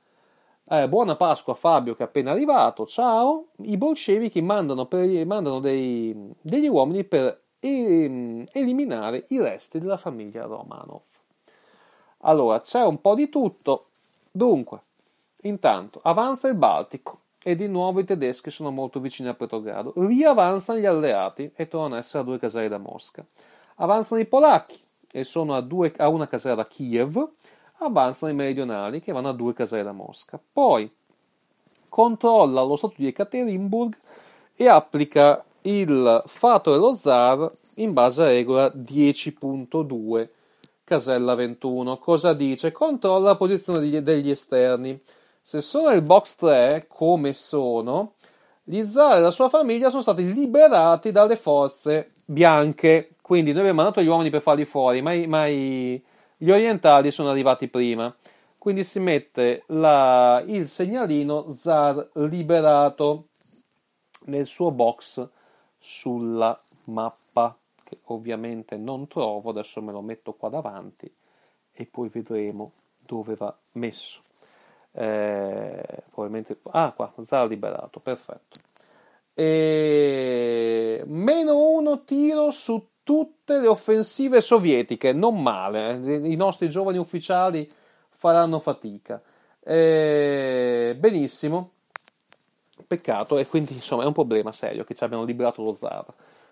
Eh, 0.68 0.88
buona 0.88 1.16
Pasqua 1.16 1.54
Fabio 1.54 1.94
che 1.94 2.02
è 2.02 2.06
appena 2.06 2.32
arrivato, 2.32 2.86
ciao! 2.86 3.48
I 3.62 3.76
bolscevichi 3.76 4.40
mandano, 4.42 4.86
per, 4.86 5.26
mandano 5.26 5.60
dei, 5.60 6.32
degli 6.40 6.68
uomini 6.68 7.04
per 7.04 7.40
eliminare 7.58 9.24
i 9.28 9.40
resti 9.40 9.80
della 9.80 9.96
famiglia 9.96 10.44
Romanov. 10.44 11.00
Allora, 12.18 12.60
c'è 12.60 12.84
un 12.84 13.00
po' 13.00 13.14
di 13.14 13.28
tutto. 13.28 13.86
Dunque, 14.30 14.80
intanto, 15.42 16.00
avanza 16.02 16.48
il 16.48 16.56
Baltico 16.56 17.20
e 17.48 17.54
di 17.54 17.68
nuovo 17.68 18.00
i 18.00 18.04
tedeschi 18.04 18.50
sono 18.50 18.72
molto 18.72 18.98
vicini 18.98 19.28
a 19.28 19.34
Petrogrado. 19.34 19.92
Riavanzano 19.94 20.80
gli 20.80 20.84
alleati 20.84 21.52
e 21.54 21.68
tornano 21.68 21.94
a 21.94 21.98
essere 21.98 22.24
a 22.24 22.26
due 22.26 22.40
caselle 22.40 22.66
da 22.66 22.78
Mosca. 22.78 23.24
Avanzano 23.76 24.20
i 24.20 24.24
polacchi 24.24 24.76
e 25.12 25.22
sono 25.22 25.54
a, 25.54 25.60
due, 25.60 25.92
a 25.96 26.08
una 26.08 26.26
casella 26.26 26.56
da 26.56 26.66
Kiev. 26.66 27.24
Avanzano 27.78 28.32
i 28.32 28.34
meridionali 28.34 29.00
che 29.00 29.12
vanno 29.12 29.28
a 29.28 29.32
due 29.32 29.54
caselle 29.54 29.84
da 29.84 29.92
Mosca. 29.92 30.40
Poi 30.52 30.92
controlla 31.88 32.64
lo 32.64 32.74
stato 32.74 32.94
di 32.96 33.06
Ekaterinburg 33.06 33.96
e 34.56 34.66
applica 34.66 35.44
il 35.62 36.24
fato 36.26 36.72
dello 36.72 36.96
zar 36.96 37.48
in 37.76 37.92
base 37.92 38.22
a 38.22 38.26
regola 38.26 38.72
10.2 38.74 40.28
casella 40.82 41.36
21. 41.36 41.96
Cosa 41.98 42.32
dice? 42.32 42.72
Controlla 42.72 43.28
la 43.28 43.36
posizione 43.36 44.02
degli 44.02 44.30
esterni. 44.30 45.00
Se 45.46 45.60
sono 45.60 45.90
nel 45.90 46.02
box 46.02 46.34
3, 46.38 46.86
come 46.88 47.32
sono, 47.32 48.14
gli 48.64 48.82
zar 48.82 49.18
e 49.18 49.20
la 49.20 49.30
sua 49.30 49.48
famiglia 49.48 49.90
sono 49.90 50.02
stati 50.02 50.24
liberati 50.32 51.12
dalle 51.12 51.36
forze 51.36 52.10
bianche. 52.24 53.10
Quindi 53.22 53.52
noi 53.52 53.60
abbiamo 53.60 53.82
mandato 53.82 54.02
gli 54.02 54.08
uomini 54.08 54.28
per 54.30 54.42
farli 54.42 54.64
fuori, 54.64 55.02
ma, 55.02 55.12
i, 55.12 55.28
ma 55.28 55.46
i, 55.46 56.02
gli 56.36 56.50
orientali 56.50 57.12
sono 57.12 57.30
arrivati 57.30 57.68
prima. 57.68 58.12
Quindi 58.58 58.82
si 58.82 58.98
mette 58.98 59.62
la, 59.66 60.42
il 60.48 60.66
segnalino 60.66 61.56
zar 61.60 62.08
liberato 62.14 63.28
nel 64.24 64.46
suo 64.46 64.72
box 64.72 65.28
sulla 65.78 66.60
mappa 66.86 67.56
che 67.84 67.98
ovviamente 68.06 68.76
non 68.76 69.06
trovo, 69.06 69.50
adesso 69.50 69.80
me 69.80 69.92
lo 69.92 70.00
metto 70.00 70.32
qua 70.32 70.48
davanti 70.48 71.08
e 71.72 71.86
poi 71.86 72.08
vedremo 72.08 72.72
dove 72.98 73.36
va 73.36 73.56
messo. 73.74 74.25
Eh, 74.98 76.02
probabilmente 76.10 76.56
ah 76.70 76.92
qua, 76.92 77.12
Zara 77.22 77.44
liberato, 77.44 78.00
perfetto. 78.00 78.58
E... 79.34 81.02
Meno 81.06 81.68
uno 81.68 82.04
tiro 82.04 82.50
su 82.50 82.88
tutte 83.02 83.60
le 83.60 83.68
offensive 83.68 84.40
sovietiche, 84.40 85.12
non 85.12 85.42
male, 85.42 86.00
eh. 86.02 86.30
i 86.30 86.36
nostri 86.36 86.70
giovani 86.70 86.98
ufficiali 86.98 87.68
faranno 88.08 88.58
fatica. 88.58 89.20
Eh, 89.62 90.96
benissimo, 90.98 91.72
Peccato, 92.86 93.38
e 93.38 93.46
quindi 93.46 93.74
insomma 93.74 94.04
è 94.04 94.06
un 94.06 94.12
problema 94.12 94.52
serio 94.52 94.84
che 94.84 94.94
ci 94.94 95.04
abbiano 95.04 95.24
liberato 95.24 95.62
lo 95.62 95.72
zar. 95.72 96.06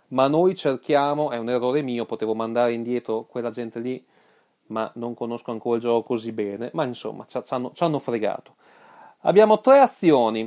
Ma 0.09 0.27
noi 0.27 0.55
cerchiamo, 0.55 1.31
è 1.31 1.39
un 1.39 1.49
errore 1.49 1.83
mio, 1.83 2.07
potevo 2.07 2.35
mandare 2.35 2.73
indietro 2.73 3.23
quella 3.23 3.51
gente 3.51 3.79
lì, 3.79 4.05
ma 4.67 4.91
non 4.95 5.15
conosco 5.15 5.51
ancora 5.51 5.77
il 5.77 5.83
gioco 5.83 6.07
così 6.09 6.33
bene. 6.33 6.71
Ma 6.73 6.85
insomma, 6.85 7.27
ci 7.27 7.39
hanno, 7.49 7.99
fregato. 7.99 8.57
Abbiamo 9.21 9.61
tre 9.61 9.79
azioni. 9.81 10.43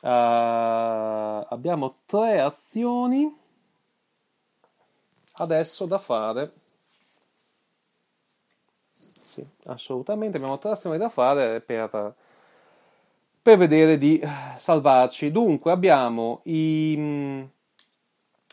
Uh, 0.00 0.08
abbiamo 0.08 1.98
tre 2.06 2.40
azioni 2.40 3.34
adesso 5.34 5.86
da 5.86 5.98
fare. 5.98 6.52
Sì, 8.92 9.46
assolutamente 9.66 10.36
abbiamo 10.36 10.58
tre 10.58 10.70
azioni 10.70 10.98
da 10.98 11.08
fare 11.08 11.60
per 11.60 12.14
per 13.42 13.58
vedere 13.58 13.98
di 13.98 14.20
salvarci. 14.56 15.32
Dunque 15.32 15.72
abbiamo 15.72 16.40
i 16.44 16.94
mm, 16.96 17.42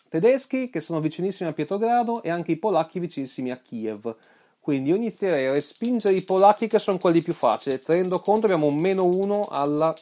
tedeschi 0.10 0.70
che 0.72 0.80
sono 0.80 1.00
vicinissimi 1.00 1.48
a 1.48 1.54
Pietrogrado 1.54 2.24
e 2.24 2.32
anche 2.32 2.54
i 2.54 2.58
polacchi 2.58 3.00
vicinissimi 3.00 3.52
a 3.52 3.58
Kiev. 3.58 4.16
Quindi 4.60 4.90
io 4.90 4.96
inizierei 4.96 5.48
a 5.48 5.54
respingere 5.54 6.16
i 6.16 6.22
polacchi 6.22 6.68
che 6.68 6.80
sono 6.80 6.98
quelli 6.98 7.22
più 7.22 7.34
facili. 7.34 7.80
Tenendo 7.80 8.20
conto 8.20 8.46
abbiamo 8.46 8.68
un 8.68 8.76
meno 8.76 9.06
1 9.06 9.48
alla 9.50 9.94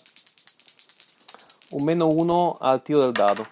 un 1.70 1.84
meno 1.84 2.08
1 2.08 2.58
al 2.60 2.82
tiro 2.82 3.02
del 3.02 3.12
dado. 3.12 3.48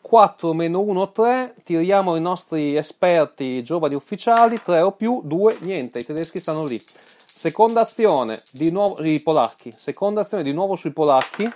4 0.00 0.52
meno 0.52 0.80
1 0.80 1.12
3, 1.12 1.54
tiriamo 1.64 2.16
i 2.16 2.20
nostri 2.20 2.76
esperti 2.76 3.62
giovani 3.62 3.94
ufficiali, 3.94 4.60
3 4.62 4.82
o 4.82 4.92
più, 4.92 5.22
2 5.24 5.56
niente, 5.60 5.98
i 6.00 6.04
tedeschi 6.04 6.40
stanno 6.40 6.64
lì. 6.64 6.82
Seconda 7.24 7.80
azione 7.80 8.40
di 8.52 8.70
nuovo 8.70 9.02
i 9.02 9.20
polacchi. 9.20 9.72
Seconda 9.76 10.20
azione 10.22 10.42
di 10.42 10.52
nuovo 10.52 10.76
sui 10.76 10.92
polacchi. 10.92 11.50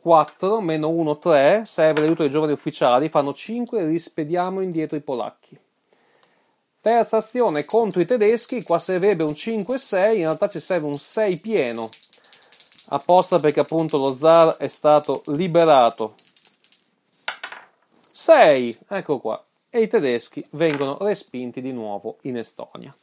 4 0.00 0.60
meno 0.60 0.88
1 0.88 1.18
3. 1.18 1.62
Serve 1.66 2.00
l'aiuto 2.00 2.22
dei 2.22 2.30
giovani 2.30 2.52
ufficiali. 2.52 3.08
Fanno 3.08 3.34
5 3.34 3.84
rispediamo 3.84 4.60
indietro 4.60 4.96
i 4.96 5.02
polacchi. 5.02 5.58
Terza 6.86 7.16
azione 7.16 7.64
contro 7.64 8.00
i 8.00 8.06
tedeschi. 8.06 8.62
Qua 8.62 8.78
servirebbe 8.78 9.24
un 9.24 9.34
5 9.34 9.76
6. 9.76 10.18
In 10.18 10.26
realtà 10.26 10.48
ci 10.48 10.60
serve 10.60 10.86
un 10.86 10.94
6 10.94 11.40
pieno. 11.40 11.88
Apposta 12.90 13.40
perché 13.40 13.58
appunto 13.58 13.98
lo 13.98 14.14
zar 14.14 14.54
è 14.54 14.68
stato 14.68 15.24
liberato. 15.26 16.14
6. 18.12 18.78
Ecco 18.86 19.18
qua. 19.18 19.44
E 19.68 19.80
i 19.80 19.88
tedeschi 19.88 20.46
vengono 20.52 20.96
respinti 21.00 21.60
di 21.60 21.72
nuovo 21.72 22.18
in 22.22 22.36
Estonia 22.36 22.94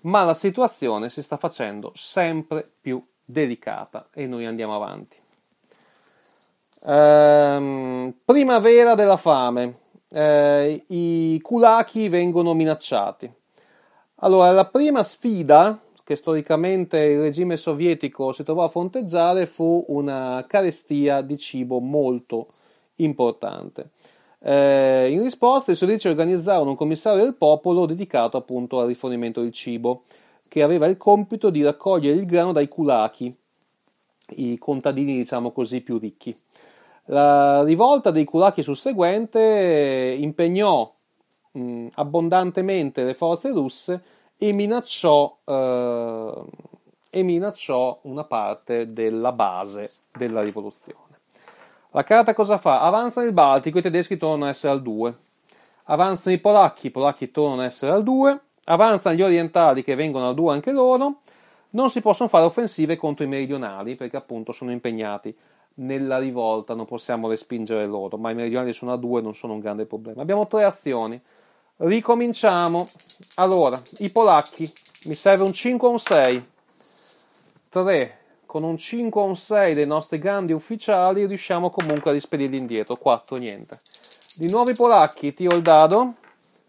ma 0.00 0.24
la 0.24 0.34
situazione 0.34 1.08
si 1.08 1.22
sta 1.22 1.36
facendo 1.36 1.92
sempre 1.94 2.68
più 2.80 3.00
delicata 3.24 4.08
e 4.12 4.26
noi 4.26 4.46
andiamo 4.46 4.74
avanti. 4.74 5.16
Ehm, 6.86 8.16
primavera 8.24 8.96
della 8.96 9.16
fame. 9.16 9.81
Eh, 10.12 10.84
I 10.88 11.40
kulaki 11.40 12.08
vengono 12.08 12.52
minacciati. 12.52 13.32
Allora, 14.16 14.50
la 14.52 14.66
prima 14.66 15.02
sfida 15.02 15.80
che 16.04 16.16
storicamente 16.16 16.98
il 16.98 17.20
regime 17.20 17.56
sovietico 17.56 18.32
si 18.32 18.44
trovò 18.44 18.64
a 18.64 18.68
fronteggiare 18.68 19.46
fu 19.46 19.84
una 19.88 20.44
carestia 20.46 21.22
di 21.22 21.38
cibo 21.38 21.80
molto 21.80 22.48
importante. 22.96 23.90
Eh, 24.40 25.10
in 25.10 25.22
risposta 25.22 25.72
i 25.72 25.76
soldati 25.76 26.08
organizzarono 26.08 26.70
un 26.70 26.76
commissario 26.76 27.22
del 27.22 27.34
popolo 27.34 27.86
dedicato 27.86 28.36
appunto 28.36 28.80
al 28.80 28.88
rifornimento 28.88 29.40
del 29.40 29.52
cibo, 29.52 30.02
che 30.48 30.62
aveva 30.62 30.86
il 30.86 30.98
compito 30.98 31.48
di 31.48 31.62
raccogliere 31.62 32.18
il 32.18 32.26
grano 32.26 32.52
dai 32.52 32.68
kulaki, 32.68 33.34
i 34.36 34.58
contadini 34.58 35.16
diciamo 35.16 35.52
così 35.52 35.80
più 35.80 35.98
ricchi. 35.98 36.36
La 37.06 37.62
rivolta 37.64 38.10
dei 38.10 38.24
kulaki 38.24 38.62
susseguente 38.62 40.16
impegnò 40.18 40.90
mh, 41.52 41.88
abbondantemente 41.94 43.04
le 43.04 43.14
forze 43.14 43.50
russe 43.50 44.02
e 44.36 44.52
minacciò, 44.52 45.36
eh, 45.44 46.42
e 47.10 47.22
minacciò 47.22 47.98
una 48.02 48.24
parte 48.24 48.92
della 48.92 49.32
base 49.32 49.90
della 50.12 50.42
rivoluzione. 50.42 51.00
La 51.90 52.04
carta 52.04 52.32
cosa 52.32 52.56
fa? 52.56 52.80
Avanza 52.80 53.20
nel 53.20 53.32
Baltico, 53.32 53.78
i 53.78 53.82
tedeschi 53.82 54.16
tornano 54.16 54.46
a 54.46 54.48
essere 54.48 54.72
al 54.72 54.80
2. 54.80 55.14
Avanzano 55.86 56.34
i 56.34 56.38
polacchi, 56.38 56.86
i 56.86 56.90
polacchi 56.90 57.30
tornano 57.30 57.62
a 57.62 57.66
essere 57.66 57.92
al 57.92 58.02
2. 58.02 58.40
Avanzano 58.64 59.14
gli 59.14 59.22
orientali 59.22 59.84
che 59.84 59.94
vengono 59.94 60.28
al 60.28 60.34
2 60.34 60.52
anche 60.52 60.72
loro. 60.72 61.16
Non 61.70 61.90
si 61.90 62.00
possono 62.00 62.28
fare 62.28 62.44
offensive 62.44 62.96
contro 62.96 63.24
i 63.24 63.28
meridionali 63.28 63.94
perché 63.94 64.16
appunto 64.16 64.52
sono 64.52 64.70
impegnati 64.70 65.36
nella 65.74 66.18
rivolta, 66.18 66.74
non 66.74 66.86
possiamo 66.86 67.28
respingere 67.28 67.86
loro, 67.86 68.16
ma 68.16 68.30
i 68.30 68.34
meridionali 68.34 68.72
sono 68.72 68.92
a 68.92 68.96
2 68.96 69.20
non 69.20 69.34
sono 69.34 69.54
un 69.54 69.60
grande 69.60 69.86
problema. 69.86 70.22
Abbiamo 70.22 70.46
tre 70.46 70.64
azioni. 70.64 71.20
Ricominciamo. 71.76 72.86
Allora, 73.36 73.80
i 73.98 74.10
polacchi, 74.10 74.70
mi 75.04 75.14
serve 75.14 75.44
un 75.44 75.52
5 75.52 75.88
o 75.88 75.90
un 75.90 75.98
6. 75.98 76.50
3 77.70 78.16
con 78.52 78.64
un 78.64 78.76
5 78.76 79.18
o 79.18 79.24
un 79.24 79.34
6 79.34 79.72
dei 79.72 79.86
nostri 79.86 80.18
grandi 80.18 80.52
ufficiali 80.52 81.24
riusciamo 81.24 81.70
comunque 81.70 82.10
a 82.10 82.12
rispedirli 82.12 82.58
indietro. 82.58 82.96
4, 82.96 83.36
niente. 83.36 83.80
Di 84.34 84.50
nuovo 84.50 84.68
i 84.68 84.74
polacchi, 84.74 85.32
tiro 85.32 85.54
il 85.54 85.62
dado. 85.62 86.16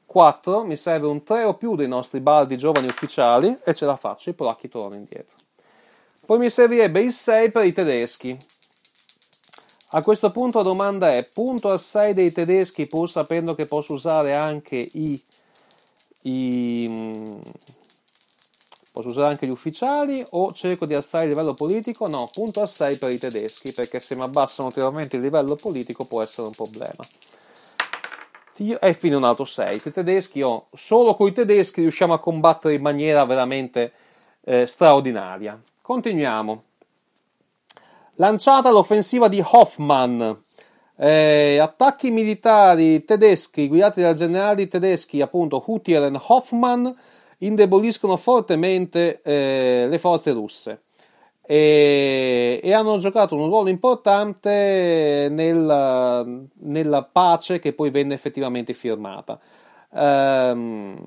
4, 0.06 0.64
mi 0.64 0.78
serve 0.78 1.08
un 1.08 1.24
3 1.24 1.44
o 1.44 1.56
più 1.56 1.76
dei 1.76 1.90
nostri 1.90 2.22
baldi 2.22 2.56
giovani 2.56 2.88
ufficiali 2.88 3.58
e 3.66 3.74
ce 3.74 3.86
la 3.86 3.98
faccio, 3.98 4.30
i 4.30 4.34
polacchi 4.34 4.70
tornano 4.70 4.96
indietro. 4.96 5.36
Poi 6.26 6.40
mi 6.40 6.50
servirebbe 6.50 7.02
il 7.02 7.12
6 7.12 7.50
per 7.50 7.66
i 7.66 7.74
tedeschi. 7.74 8.38
A 9.96 10.02
questo 10.02 10.32
punto 10.32 10.58
la 10.58 10.64
domanda 10.64 11.14
è, 11.14 11.24
punto 11.32 11.70
6 11.78 12.16
dei 12.16 12.32
tedeschi 12.32 12.88
pur 12.88 13.08
sapendo 13.08 13.54
che 13.54 13.66
posso 13.66 13.94
usare 13.94 14.34
anche 14.34 14.76
i, 14.76 15.22
i 16.24 17.40
Posso 18.92 19.10
usare 19.10 19.30
anche 19.30 19.48
gli 19.48 19.52
ufficiali 19.52 20.24
o 20.32 20.52
cerco 20.54 20.86
di 20.86 20.94
alzare 20.94 21.24
il 21.24 21.32
livello 21.32 21.56
politico? 21.56 22.08
No, 22.08 22.30
punto 22.32 22.62
a 22.62 22.68
6 22.68 22.98
per 22.98 23.12
i 23.12 23.18
tedeschi, 23.18 23.72
perché 23.72 24.00
se 24.00 24.14
mi 24.14 24.22
abbassano 24.22 24.68
ulteriormente 24.68 25.16
il 25.16 25.24
livello 25.24 25.56
politico 25.56 26.06
può 26.06 26.22
essere 26.22 26.46
un 26.46 26.54
problema. 26.54 27.04
E 28.56 28.94
fine 28.94 29.16
un 29.16 29.24
altro 29.24 29.46
6. 29.46 29.80
Se 29.80 29.92
tedeschi, 29.92 30.44
oh, 30.44 30.68
solo 30.74 31.16
con 31.16 31.28
i 31.28 31.34
tedeschi 31.34 31.82
riusciamo 31.82 32.14
a 32.14 32.20
combattere 32.20 32.76
in 32.76 32.82
maniera 32.82 33.26
veramente 33.26 33.92
eh, 34.42 34.68
straordinaria. 34.68 35.60
Continuiamo. 35.82 36.64
Lanciata 38.16 38.70
l'offensiva 38.70 39.28
di 39.28 39.44
Hoffmann. 39.44 40.32
Eh, 40.96 41.58
attacchi 41.58 42.12
militari 42.12 43.04
tedeschi 43.04 43.68
guidati 43.68 44.02
dai 44.02 44.14
generali 44.14 44.68
tedeschi, 44.68 45.22
appunto 45.22 45.64
Hutier 45.66 46.04
e 46.04 46.22
Hoffmann 46.28 46.88
indeboliscono 47.40 48.16
fortemente 48.16 49.22
eh, 49.24 49.88
le 49.90 49.98
forze 49.98 50.32
russe 50.32 50.82
e, 51.46 52.62
e, 52.64 52.74
hanno 52.74 52.98
giocato 52.98 53.36
un 53.36 53.48
ruolo 53.48 53.70
importante 53.70 55.28
nella, 55.30 56.26
nella, 56.60 57.04
pace 57.04 57.60
che 57.60 57.74
poi 57.74 57.90
venne 57.90 58.14
effettivamente 58.14 58.74
firmata. 58.74 59.38
Um, 59.90 60.98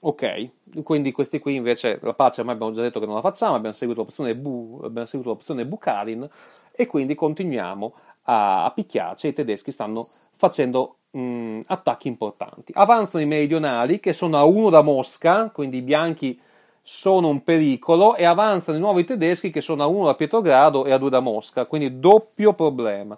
ok, 0.00 0.82
quindi 0.82 1.12
questi 1.12 1.38
qui 1.38 1.54
invece 1.54 1.98
la 2.02 2.12
pace 2.12 2.40
ormai 2.40 2.54
abbiamo 2.54 2.72
già 2.72 2.82
detto 2.82 3.00
che 3.00 3.06
non 3.06 3.16
la 3.16 3.20
facciamo, 3.20 3.54
abbiamo 3.54 3.74
seguito 3.74 4.02
l'opzione, 4.02 4.34
Bu, 4.34 4.80
abbiamo 4.84 5.06
seguito 5.06 5.32
l'opzione 5.32 5.66
Bukharin 5.66 6.28
e 6.72 6.86
quindi 6.86 7.14
continuiamo 7.14 7.94
a, 8.24 8.64
a 8.64 8.70
picchiarci, 8.70 9.28
i 9.28 9.32
tedeschi 9.32 9.72
stanno 9.72 10.06
facendo 10.32 10.96
mh, 11.10 11.20
mm, 11.20 11.60
attacchi 11.66 12.08
importanti. 12.08 12.72
Avanzano 12.74 13.24
i 13.24 13.26
meridionali 13.26 14.00
che 14.00 14.12
sono 14.12 14.36
a 14.36 14.44
uno 14.44 14.70
da 14.70 14.82
Mosca, 14.82 15.50
quindi 15.50 15.78
i 15.78 15.82
bianchi 15.82 16.40
sono 16.82 17.28
un 17.28 17.42
pericolo, 17.42 18.16
e 18.16 18.24
avanzano 18.24 18.98
i 18.98 19.04
tedeschi 19.04 19.50
che 19.50 19.60
sono 19.60 19.82
a 19.82 19.86
uno 19.86 20.06
da 20.06 20.14
Pietrogrado 20.14 20.86
e 20.86 20.92
a 20.92 20.98
due 20.98 21.10
da 21.10 21.20
Mosca, 21.20 21.66
quindi 21.66 21.98
doppio 21.98 22.54
problema. 22.54 23.16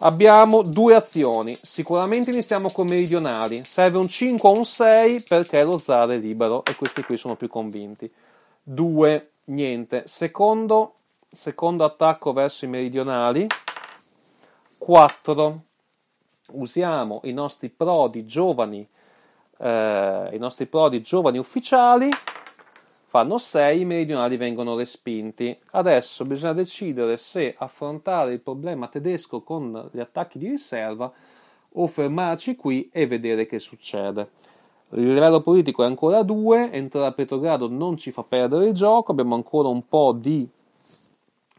Abbiamo 0.00 0.62
due 0.62 0.96
azioni, 0.96 1.56
sicuramente 1.62 2.30
iniziamo 2.30 2.68
con 2.72 2.86
meridionali, 2.86 3.62
serve 3.62 3.98
un 3.98 4.08
5 4.08 4.48
o 4.48 4.52
un 4.52 4.64
6 4.64 5.22
perché 5.22 5.62
lo 5.62 5.78
zar 5.78 6.08
è 6.10 6.18
libero 6.18 6.64
e 6.64 6.74
questi 6.74 7.04
qui 7.04 7.16
sono 7.16 7.36
più 7.36 7.46
convinti. 7.48 8.12
2, 8.64 9.30
niente. 9.44 10.02
Secondo, 10.06 10.94
secondo 11.30 11.84
attacco 11.84 12.32
verso 12.32 12.64
i 12.64 12.68
meridionali. 12.68 13.46
4, 14.78 15.62
usiamo 16.48 17.20
i 17.24 17.32
nostri 17.32 17.68
prodi 17.68 18.26
giovani, 18.26 18.86
eh, 19.58 20.28
i 20.32 20.38
nostri 20.38 20.66
prodi 20.66 21.02
giovani 21.02 21.38
ufficiali, 21.38 22.10
fanno 23.14 23.38
6, 23.38 23.80
i 23.80 23.84
meridionali 23.84 24.36
vengono 24.36 24.74
respinti. 24.74 25.56
Adesso 25.70 26.24
bisogna 26.24 26.52
decidere 26.52 27.16
se 27.16 27.54
affrontare 27.56 28.32
il 28.32 28.40
problema 28.40 28.88
tedesco 28.88 29.42
con 29.42 29.88
gli 29.92 30.00
attacchi 30.00 30.36
di 30.36 30.48
riserva 30.48 31.12
o 31.74 31.86
fermarci 31.86 32.56
qui 32.56 32.90
e 32.92 33.06
vedere 33.06 33.46
che 33.46 33.60
succede. 33.60 34.30
Il 34.94 35.12
livello 35.12 35.42
politico 35.42 35.84
è 35.84 35.86
ancora 35.86 36.24
2, 36.24 36.72
entrare 36.72 37.06
a 37.06 37.12
Petrogrado 37.12 37.68
non 37.68 37.96
ci 37.96 38.10
fa 38.10 38.24
perdere 38.24 38.66
il 38.66 38.74
gioco, 38.74 39.12
abbiamo 39.12 39.36
ancora 39.36 39.68
un 39.68 39.86
po' 39.86 40.10
di, 40.10 40.48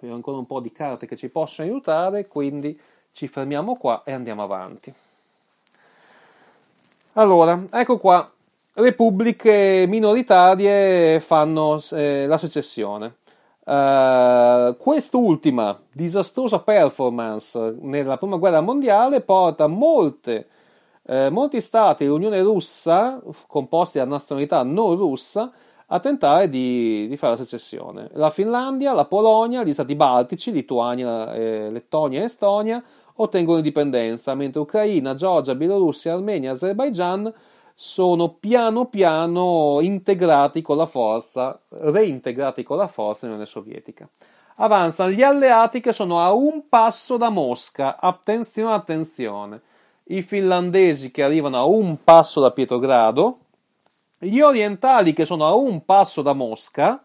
ancora 0.01 0.35
un 0.35 0.45
po' 0.45 0.59
di 0.59 0.73
carte 0.73 1.07
che 1.07 1.15
ci 1.15 1.29
possono 1.29 1.69
aiutare, 1.69 2.27
quindi 2.27 2.77
ci 3.13 3.29
fermiamo 3.29 3.77
qua 3.77 4.03
e 4.03 4.11
andiamo 4.11 4.43
avanti. 4.43 4.93
Allora, 7.13 7.63
ecco 7.71 7.97
qua, 7.97 8.29
repubbliche 8.75 9.85
minoritarie 9.88 11.19
fanno 11.19 11.81
eh, 11.91 12.25
la 12.27 12.38
secessione. 12.38 13.15
Uh, 13.65 14.77
quest'ultima 14.77 15.75
disastrosa 15.91 16.59
performance 16.59 17.75
nella 17.79 18.15
prima 18.17 18.38
guerra 18.38 18.61
mondiale 18.61 19.21
porta 19.21 19.65
molte, 19.65 20.45
eh, 21.07 21.31
molti 21.31 21.59
stati 21.61 22.03
dell'Unione 22.03 22.41
russa, 22.41 23.19
composti 23.47 23.97
da 23.97 24.05
nazionalità 24.05 24.61
non 24.61 24.95
russa, 24.95 25.51
a 25.88 25.99
tentare 25.99 26.47
di, 26.49 27.07
di, 27.07 27.17
fare 27.17 27.33
la 27.33 27.43
secessione. 27.43 28.09
La 28.13 28.29
Finlandia, 28.29 28.93
la 28.93 29.05
Polonia, 29.05 29.63
gli 29.63 29.73
stati 29.73 29.95
baltici, 29.95 30.51
Lituania, 30.51 31.33
eh, 31.33 31.69
Lettonia 31.71 32.21
e 32.21 32.25
Estonia 32.25 32.83
ottengono 33.15 33.57
indipendenza, 33.57 34.35
mentre 34.35 34.61
Ucraina, 34.61 35.15
Georgia, 35.15 35.55
Bielorussia, 35.55 36.13
Armenia 36.13 36.49
e 36.49 36.53
Azerbaijan 36.53 37.33
sono 37.77 38.29
piano 38.29 38.85
piano 38.85 39.79
integrati 39.81 40.61
con 40.61 40.77
la 40.77 40.85
forza, 40.85 41.59
reintegrati 41.69 42.63
con 42.63 42.77
la 42.77 42.88
forza 42.88 43.27
nell'Unione 43.27 43.51
Sovietica. 43.51 44.07
Avanzano 44.55 45.11
gli 45.11 45.21
alleati 45.21 45.81
che 45.81 45.91
sono 45.91 46.21
a 46.21 46.31
un 46.31 46.69
passo 46.69 47.17
da 47.17 47.29
Mosca. 47.29 47.99
Attenzione, 47.99 48.73
attenzione. 48.73 49.61
I 50.05 50.21
finlandesi 50.21 51.11
che 51.11 51.23
arrivano 51.23 51.57
a 51.57 51.65
un 51.65 52.01
passo 52.01 52.39
da 52.39 52.51
Pietrogrado, 52.51 53.39
gli 54.19 54.39
orientali 54.39 55.11
che 55.11 55.25
sono 55.25 55.45
a 55.45 55.53
un 55.53 55.83
passo 55.83 56.21
da 56.21 56.31
Mosca, 56.31 57.03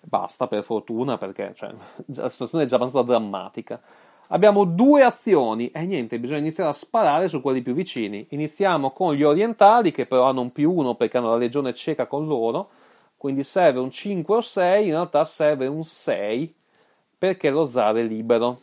basta 0.00 0.48
per 0.48 0.64
fortuna 0.64 1.16
perché 1.16 1.52
cioè, 1.54 1.70
la 2.16 2.28
situazione 2.28 2.64
è 2.64 2.66
già 2.66 2.74
abbastanza 2.76 3.06
drammatica. 3.06 3.80
Abbiamo 4.34 4.64
due 4.64 5.04
azioni 5.04 5.70
e 5.70 5.86
niente, 5.86 6.18
bisogna 6.18 6.40
iniziare 6.40 6.68
a 6.68 6.72
sparare 6.72 7.28
su 7.28 7.40
quelli 7.40 7.62
più 7.62 7.72
vicini. 7.72 8.26
Iniziamo 8.30 8.90
con 8.90 9.14
gli 9.14 9.22
orientali 9.22 9.92
che 9.92 10.06
però 10.06 10.24
hanno 10.24 10.40
un 10.40 10.50
più 10.50 10.72
uno 10.72 10.96
perché 10.96 11.18
hanno 11.18 11.30
la 11.30 11.36
legione 11.36 11.72
cieca 11.72 12.06
con 12.06 12.26
loro, 12.26 12.68
quindi 13.16 13.44
serve 13.44 13.78
un 13.78 13.92
5 13.92 14.34
o 14.34 14.40
6, 14.40 14.86
in 14.86 14.90
realtà 14.90 15.24
serve 15.24 15.68
un 15.68 15.84
6 15.84 16.52
perché 17.16 17.48
lo 17.50 17.62
zar 17.62 17.94
è 17.94 18.02
libero. 18.02 18.58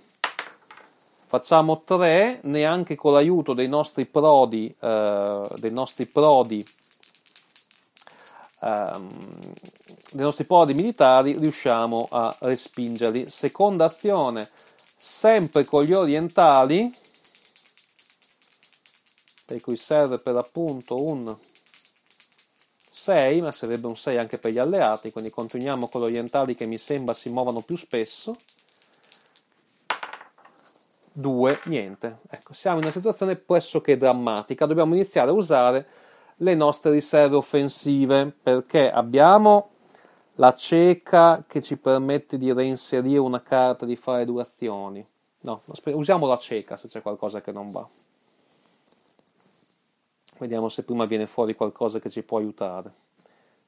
Facciamo 1.28 1.82
3, 1.86 2.42
neanche 2.44 2.96
con 2.96 3.14
l'aiuto 3.14 3.54
dei 3.54 3.70
nostri 3.70 4.06
prodi, 4.06 4.76
eh, 4.78 5.42
dei 5.58 5.72
nostri 5.72 6.06
prodi, 6.06 6.66
ehm, 8.64 9.08
dei 10.12 10.22
nostri 10.22 10.44
prodi 10.44 10.74
militari 10.74 11.38
riusciamo 11.38 12.10
a 12.12 12.36
respingerli. 12.42 13.30
Seconda 13.30 13.86
azione 13.86 14.50
sempre 15.22 15.66
con 15.66 15.84
gli 15.84 15.94
orientali, 15.94 16.92
per 19.46 19.62
cui 19.62 19.78
serve 19.78 20.18
per 20.18 20.36
appunto 20.36 21.00
un 21.00 21.38
6, 22.92 23.42
ma 23.42 23.52
sarebbe 23.52 23.86
un 23.86 23.96
6 23.96 24.18
anche 24.18 24.40
per 24.40 24.52
gli 24.52 24.58
alleati, 24.58 25.12
quindi 25.12 25.30
continuiamo 25.30 25.88
con 25.90 26.02
gli 26.02 26.06
orientali 26.06 26.56
che 26.56 26.66
mi 26.66 26.80
sembra 26.80 27.14
si 27.14 27.30
muovano 27.30 27.62
più 27.62 27.78
spesso. 27.78 28.36
2, 31.14 31.60
niente. 31.66 32.22
Ecco, 32.28 32.54
siamo 32.56 32.78
in 32.78 32.86
una 32.86 32.92
situazione 32.92 33.36
pressoché 33.36 33.98
drammatica, 33.98 34.66
dobbiamo 34.66 34.96
iniziare 34.96 35.30
a 35.30 35.34
usare 35.34 35.88
le 36.38 36.56
nostre 36.56 36.90
riserve 36.90 37.36
offensive 37.36 38.34
perché 38.42 38.90
abbiamo 38.90 39.70
la 40.36 40.56
cieca 40.56 41.44
che 41.46 41.62
ci 41.62 41.78
permette 41.78 42.40
di 42.40 42.52
reinserire 42.52 43.20
una 43.20 43.44
carta 43.44 43.86
di 43.86 43.96
fare 43.96 44.26
due 44.26 44.42
azioni. 44.42 45.10
No, 45.42 45.62
usiamo 45.86 46.28
la 46.28 46.38
cieca 46.38 46.78
se 46.78 46.88
c'è 46.88 47.02
qualcosa 47.02 47.42
che 47.42 47.52
non 47.52 47.72
va. 47.72 47.88
Vediamo 50.38 50.70
se 50.70 50.84
prima 50.84 51.06
viene 51.06 51.28
fuori 51.28 51.56
qualcosa 51.56 52.00
che 52.00 52.10
ci 52.10 52.22
può 52.22 52.38
aiutare. 52.38 52.92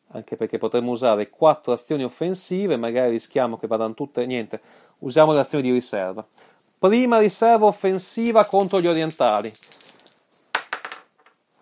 Anche 0.10 0.36
perché 0.36 0.58
potremmo 0.58 0.92
usare 0.92 1.30
quattro 1.30 1.74
azioni 1.74 2.04
offensive, 2.04 2.78
magari 2.78 3.12
rischiamo 3.12 3.58
che 3.58 3.68
vadano 3.68 3.94
tutte. 3.94 4.26
Niente, 4.26 4.62
usiamo 5.00 5.34
le 5.34 5.40
azioni 5.40 5.64
di 5.64 5.72
riserva. 5.72 6.26
Prima 6.78 7.18
riserva 7.20 7.66
offensiva 7.66 8.46
contro 8.46 8.80
gli 8.80 8.88
orientali. 8.88 9.52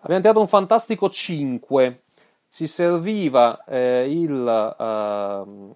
Abbiamo 0.00 0.20
tirato 0.20 0.40
un 0.40 0.48
fantastico 0.48 1.08
5. 1.08 2.02
Ci 2.50 2.66
serviva 2.66 3.64
eh, 3.64 4.10
il 4.10 4.32
uh, 4.32 5.72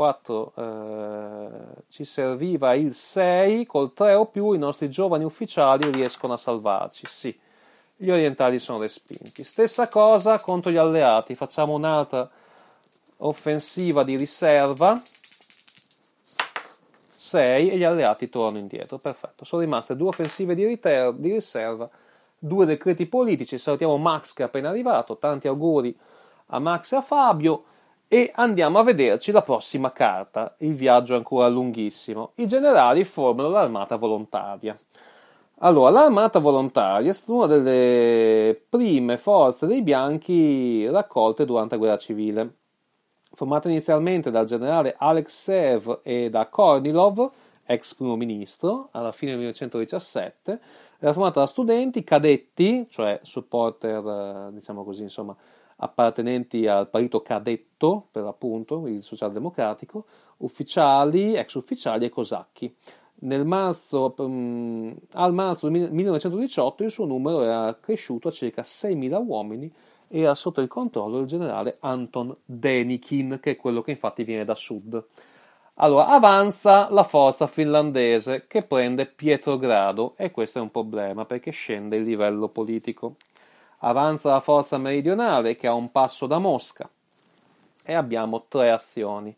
4, 0.00 0.52
eh, 0.56 1.82
ci 1.90 2.06
serviva 2.06 2.72
il 2.72 2.94
6. 2.94 3.66
Col 3.66 3.92
3 3.92 4.14
o 4.14 4.24
più 4.24 4.52
i 4.52 4.58
nostri 4.58 4.88
giovani 4.88 5.24
ufficiali 5.24 5.90
riescono 5.90 6.32
a 6.32 6.38
salvarci. 6.38 7.04
Sì, 7.06 7.38
gli 7.96 8.08
orientali 8.08 8.58
sono 8.58 8.80
respinti. 8.80 9.44
Stessa 9.44 9.88
cosa 9.88 10.40
contro 10.40 10.70
gli 10.70 10.78
alleati. 10.78 11.34
Facciamo 11.34 11.74
un'altra 11.74 12.26
offensiva 13.18 14.02
di 14.02 14.16
riserva 14.16 14.98
6 17.14 17.70
e 17.70 17.76
gli 17.76 17.84
alleati 17.84 18.30
tornano 18.30 18.56
indietro. 18.56 18.96
Perfetto, 18.96 19.44
sono 19.44 19.60
rimaste 19.60 19.96
due 19.96 20.08
offensive 20.08 20.54
di, 20.54 20.64
riter- 20.64 21.12
di 21.12 21.30
riserva, 21.30 21.90
due 22.38 22.64
decreti 22.64 23.04
politici. 23.04 23.58
Salutiamo 23.58 23.98
Max 23.98 24.32
che 24.32 24.44
è 24.44 24.46
appena 24.46 24.70
arrivato. 24.70 25.18
Tanti 25.18 25.46
auguri 25.46 25.94
a 26.46 26.58
Max 26.58 26.92
e 26.92 26.96
a 26.96 27.02
Fabio. 27.02 27.64
E 28.12 28.32
andiamo 28.34 28.80
a 28.80 28.82
vederci 28.82 29.30
la 29.30 29.42
prossima 29.42 29.92
carta. 29.92 30.56
Il 30.58 30.74
viaggio 30.74 31.14
è 31.14 31.16
ancora 31.16 31.46
lunghissimo. 31.46 32.32
I 32.36 32.46
generali 32.46 33.04
formano 33.04 33.50
l'armata 33.50 33.94
volontaria. 33.94 34.76
Allora, 35.58 35.90
l'armata 35.90 36.40
volontaria 36.40 37.10
è 37.10 37.14
stata 37.14 37.32
una 37.32 37.46
delle 37.46 38.60
prime 38.68 39.16
forze 39.16 39.66
dei 39.66 39.82
bianchi 39.82 40.88
raccolte 40.88 41.44
durante 41.44 41.74
la 41.74 41.80
guerra 41.80 41.98
civile 41.98 42.54
formata 43.32 43.68
inizialmente 43.68 44.30
dal 44.30 44.44
generale 44.44 44.94
Alexev 44.98 46.00
e 46.02 46.30
da 46.30 46.48
Kornilov, 46.48 47.30
ex 47.64 47.94
primo 47.94 48.16
ministro, 48.16 48.88
alla 48.92 49.12
fine 49.12 49.30
del 49.30 49.40
1917, 49.40 50.60
era 50.98 51.12
formata 51.12 51.40
da 51.40 51.46
studenti, 51.46 52.04
cadetti, 52.04 52.86
cioè 52.90 53.20
supporter, 53.22 54.48
eh, 54.48 54.52
diciamo 54.52 54.84
così, 54.84 55.02
insomma, 55.02 55.34
appartenenti 55.80 56.66
al 56.66 56.88
partito 56.88 57.20
cadetto, 57.22 58.06
per 58.10 58.22
l'appunto, 58.22 58.86
il 58.86 59.02
socialdemocratico, 59.02 60.04
ufficiali, 60.38 61.34
ex 61.34 61.54
ufficiali 61.54 62.04
e 62.04 62.10
cosacchi. 62.10 62.74
Marzo, 63.22 64.14
um, 64.18 64.96
al 65.12 65.34
marzo 65.34 65.68
del 65.68 65.90
1918 65.90 66.84
il 66.84 66.90
suo 66.90 67.04
numero 67.04 67.42
era 67.42 67.76
cresciuto 67.78 68.28
a 68.28 68.30
circa 68.30 68.62
6.000 68.62 69.26
uomini, 69.26 69.70
era 70.08 70.34
sotto 70.34 70.60
il 70.60 70.68
controllo 70.68 71.18
del 71.18 71.26
generale 71.26 71.76
Anton 71.80 72.34
Denikin, 72.44 73.38
che 73.40 73.52
è 73.52 73.56
quello 73.56 73.82
che 73.82 73.92
infatti 73.92 74.24
viene 74.24 74.44
da 74.44 74.54
sud. 74.54 75.04
Allora, 75.74 76.08
avanza 76.08 76.88
la 76.90 77.04
forza 77.04 77.46
finlandese 77.46 78.44
che 78.46 78.62
prende 78.62 79.06
Pietrogrado 79.06 80.14
e 80.16 80.30
questo 80.30 80.58
è 80.58 80.62
un 80.62 80.70
problema 80.70 81.24
perché 81.24 81.52
scende 81.52 81.96
il 81.96 82.02
livello 82.02 82.48
politico. 82.48 83.16
Avanza 83.80 84.30
la 84.30 84.40
forza 84.40 84.78
meridionale 84.78 85.56
che 85.56 85.66
ha 85.66 85.74
un 85.74 85.90
passo 85.90 86.26
da 86.26 86.38
Mosca 86.38 86.88
e 87.82 87.94
abbiamo 87.94 88.44
tre 88.48 88.70
azioni. 88.70 89.34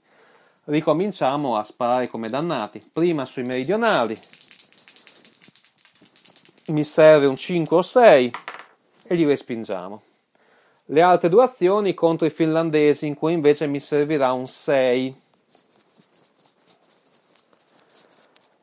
Ricominciamo 0.65 1.57
a 1.57 1.65
sparare 1.65 2.09
come 2.09 2.29
dannati. 2.29 2.83
Prima 2.93 3.25
sui 3.25 3.43
meridionali. 3.43 4.19
Mi 6.67 6.85
serve 6.85 7.27
un 7.27 7.37
5 7.37 7.77
o 7.77 7.83
6 7.83 8.33
e 9.05 9.15
li 9.15 9.25
respingiamo 9.25 10.03
le 10.87 11.01
altre 11.01 11.29
due 11.29 11.45
azioni 11.45 11.95
contro 11.95 12.27
i 12.27 12.31
finlandesi 12.31 13.07
in 13.07 13.15
cui 13.15 13.33
invece 13.33 13.67
mi 13.67 13.81
servirà 13.81 14.33
un 14.33 14.47
6. 14.47 15.21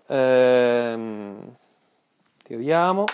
Ehm, 0.08 1.56
tiriamo 2.44 3.06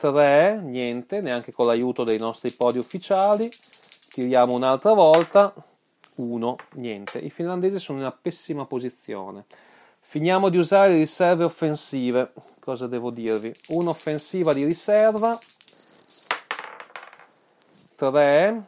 3, 0.00 0.62
niente, 0.62 1.20
neanche 1.20 1.52
con 1.52 1.66
l'aiuto 1.66 2.04
dei 2.04 2.16
nostri 2.16 2.50
podi 2.52 2.78
ufficiali. 2.78 3.50
Tiriamo 4.08 4.54
un'altra 4.54 4.94
volta 4.94 5.52
1, 6.14 6.56
niente. 6.76 7.18
I 7.18 7.28
finlandesi 7.28 7.78
sono 7.78 7.98
in 7.98 8.04
una 8.04 8.16
pessima 8.18 8.64
posizione. 8.64 9.44
Finiamo 10.00 10.48
di 10.48 10.56
usare 10.56 10.96
riserve 10.96 11.44
offensive. 11.44 12.32
Cosa 12.60 12.86
devo 12.86 13.10
dirvi? 13.10 13.54
Un'offensiva 13.68 14.54
di 14.54 14.64
riserva 14.64 15.38
3, 17.96 18.64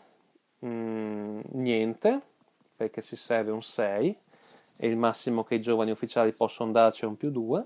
mm, 0.66 1.40
niente, 1.52 2.20
perché 2.76 3.00
si 3.00 3.16
serve 3.16 3.52
un 3.52 3.62
6 3.62 4.16
e 4.76 4.86
il 4.86 4.98
massimo 4.98 5.44
che 5.44 5.54
i 5.54 5.62
giovani 5.62 5.92
ufficiali 5.92 6.32
possono 6.32 6.72
darci 6.72 7.04
è 7.04 7.06
un 7.06 7.16
più 7.16 7.30
2. 7.30 7.64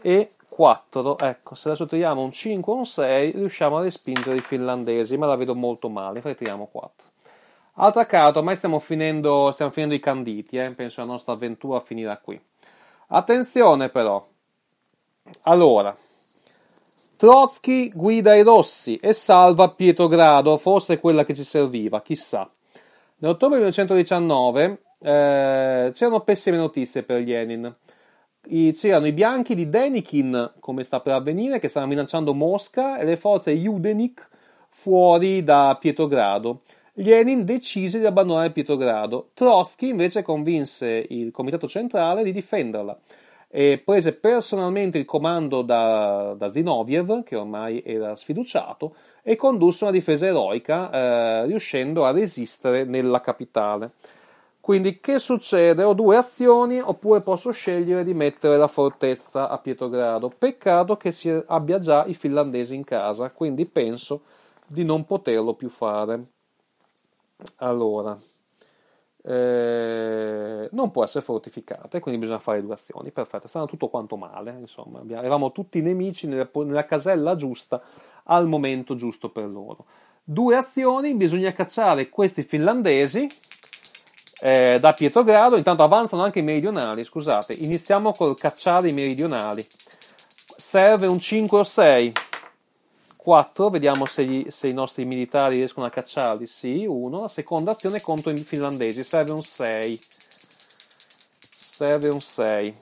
E 0.00 0.30
4, 0.52 1.18
ecco, 1.18 1.54
se 1.54 1.68
adesso 1.68 1.86
tiriamo 1.86 2.20
un 2.20 2.30
5 2.30 2.72
o 2.72 2.76
un 2.76 2.84
6 2.84 3.30
riusciamo 3.32 3.78
a 3.78 3.82
respingere 3.82 4.36
i 4.36 4.40
finlandesi, 4.40 5.16
ma 5.16 5.24
la 5.24 5.36
vedo 5.36 5.54
molto 5.54 5.88
male, 5.88 6.18
infatti 6.18 6.36
tiriamo 6.36 6.66
4. 6.66 7.06
Altra 7.76 8.04
carta, 8.04 8.40
ormai 8.40 8.54
stiamo 8.54 8.78
finendo, 8.78 9.50
stiamo 9.52 9.72
finendo 9.72 9.94
i 9.94 10.00
canditi, 10.00 10.58
eh? 10.58 10.70
penso 10.72 11.00
la 11.00 11.06
nostra 11.06 11.32
avventura 11.32 11.80
finirà 11.80 12.18
qui. 12.18 12.38
Attenzione 13.08 13.88
però, 13.88 14.22
allora, 15.42 15.96
Trotsky 17.16 17.90
guida 17.94 18.34
i 18.34 18.42
rossi 18.42 18.96
e 18.96 19.14
salva 19.14 19.70
Pietrogrado, 19.70 20.58
forse 20.58 21.00
quella 21.00 21.24
che 21.24 21.34
ci 21.34 21.44
serviva, 21.44 22.02
chissà. 22.02 22.50
Nell'ottobre 23.16 23.56
1919 23.56 24.82
eh, 24.98 25.90
c'erano 25.94 26.20
pessime 26.20 26.58
notizie 26.58 27.04
per 27.04 27.22
Lenin. 27.22 27.74
C'erano 28.44 29.06
i 29.06 29.12
bianchi 29.12 29.54
di 29.54 29.68
Denikin, 29.68 30.54
come 30.58 30.82
sta 30.82 31.00
per 31.00 31.14
avvenire, 31.14 31.60
che 31.60 31.68
stavano 31.68 31.92
minacciando 31.92 32.34
Mosca, 32.34 32.98
e 32.98 33.04
le 33.04 33.16
forze 33.16 33.52
Judenik 33.52 34.28
fuori 34.68 35.44
da 35.44 35.76
Pietrogrado. 35.80 36.62
Lenin 36.94 37.44
decise 37.44 38.00
di 38.00 38.04
abbandonare 38.04 38.50
Pietrogrado. 38.50 39.28
Trotsky 39.34 39.90
invece 39.90 40.22
convinse 40.22 41.06
il 41.08 41.30
comitato 41.30 41.68
centrale 41.68 42.24
di 42.24 42.32
difenderla 42.32 42.98
e 43.48 43.80
prese 43.84 44.12
personalmente 44.12 44.98
il 44.98 45.04
comando 45.04 45.62
da, 45.62 46.34
da 46.36 46.50
Zinoviev, 46.50 47.22
che 47.22 47.36
ormai 47.36 47.82
era 47.84 48.16
sfiduciato, 48.16 48.94
e 49.22 49.36
condusse 49.36 49.84
una 49.84 49.92
difesa 49.92 50.26
eroica, 50.26 50.90
eh, 50.90 51.46
riuscendo 51.46 52.04
a 52.04 52.10
resistere 52.10 52.84
nella 52.84 53.20
capitale. 53.20 53.90
Quindi 54.62 55.00
che 55.00 55.18
succede? 55.18 55.82
Ho 55.82 55.92
due 55.92 56.16
azioni 56.16 56.78
oppure 56.78 57.20
posso 57.20 57.50
scegliere 57.50 58.04
di 58.04 58.14
mettere 58.14 58.56
la 58.56 58.68
fortezza 58.68 59.48
a 59.48 59.58
Pietrogrado. 59.58 60.28
Peccato 60.38 60.96
che 60.96 61.10
si 61.10 61.28
abbia 61.28 61.80
già 61.80 62.04
i 62.06 62.14
finlandesi 62.14 62.76
in 62.76 62.84
casa, 62.84 63.32
quindi 63.32 63.66
penso 63.66 64.22
di 64.64 64.84
non 64.84 65.04
poterlo 65.04 65.54
più 65.54 65.68
fare. 65.68 66.26
Allora, 67.56 68.16
eh, 69.24 70.68
non 70.70 70.90
può 70.92 71.02
essere 71.02 71.24
fortificata 71.24 71.98
e 71.98 72.00
quindi 72.00 72.20
bisogna 72.20 72.38
fare 72.38 72.62
due 72.62 72.74
azioni. 72.74 73.10
Perfetto, 73.10 73.48
stava 73.48 73.66
tutto 73.66 73.88
quanto 73.88 74.16
male. 74.16 74.56
Insomma, 74.60 75.00
avevamo 75.00 75.50
tutti 75.50 75.78
i 75.78 75.82
nemici 75.82 76.28
nella, 76.28 76.48
nella 76.52 76.84
casella 76.84 77.34
giusta 77.34 77.82
al 78.26 78.46
momento 78.46 78.94
giusto 78.94 79.28
per 79.28 79.48
loro. 79.48 79.86
Due 80.22 80.54
azioni, 80.54 81.16
bisogna 81.16 81.52
cacciare 81.52 82.08
questi 82.08 82.44
finlandesi 82.44 83.26
eh, 84.42 84.78
da 84.80 84.92
Pietrogrado. 84.92 85.56
Intanto 85.56 85.84
avanzano 85.84 86.22
anche 86.22 86.40
i 86.40 86.42
meridionali. 86.42 87.04
Scusate, 87.04 87.54
iniziamo 87.54 88.10
col 88.12 88.36
cacciare 88.36 88.88
i 88.88 88.92
meridionali. 88.92 89.64
Serve 90.56 91.06
un 91.06 91.18
5 91.18 91.58
o 91.58 91.64
6. 91.64 92.12
4, 93.16 93.70
vediamo 93.70 94.04
se, 94.06 94.24
gli, 94.24 94.50
se, 94.50 94.66
i 94.66 94.72
nostri 94.72 95.04
militari 95.04 95.56
riescono 95.56 95.86
a 95.86 95.90
cacciarli. 95.90 96.46
Sì, 96.46 96.84
1. 96.84 97.20
La 97.20 97.28
seconda 97.28 97.70
azione 97.70 98.00
contro 98.00 98.32
i 98.32 98.36
finlandesi. 98.42 99.04
Serve 99.04 99.30
un 99.30 99.42
6. 99.42 100.00
Serve 101.56 102.08
un 102.08 102.20
6. 102.20 102.74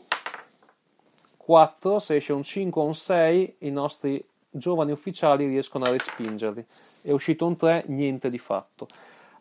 4. 1.36 1.98
Se 1.98 2.16
esce 2.16 2.32
un 2.32 2.42
5 2.42 2.80
o 2.80 2.84
un 2.86 2.94
6, 2.94 3.56
i 3.58 3.70
nostri 3.70 4.24
giovani 4.48 4.92
ufficiali 4.92 5.46
riescono 5.46 5.84
a 5.84 5.90
respingerli. 5.90 6.64
È 7.02 7.10
uscito 7.10 7.44
un 7.44 7.58
3, 7.58 7.84
niente 7.88 8.30
di 8.30 8.38
fatto. 8.38 8.86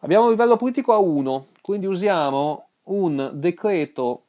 Abbiamo 0.01 0.25
un 0.25 0.29
livello 0.29 0.55
politico 0.55 0.93
a 0.93 0.97
1, 0.97 1.47
quindi 1.62 1.85
usiamo 1.85 2.67
un 2.83 3.31
decreto 3.33 4.23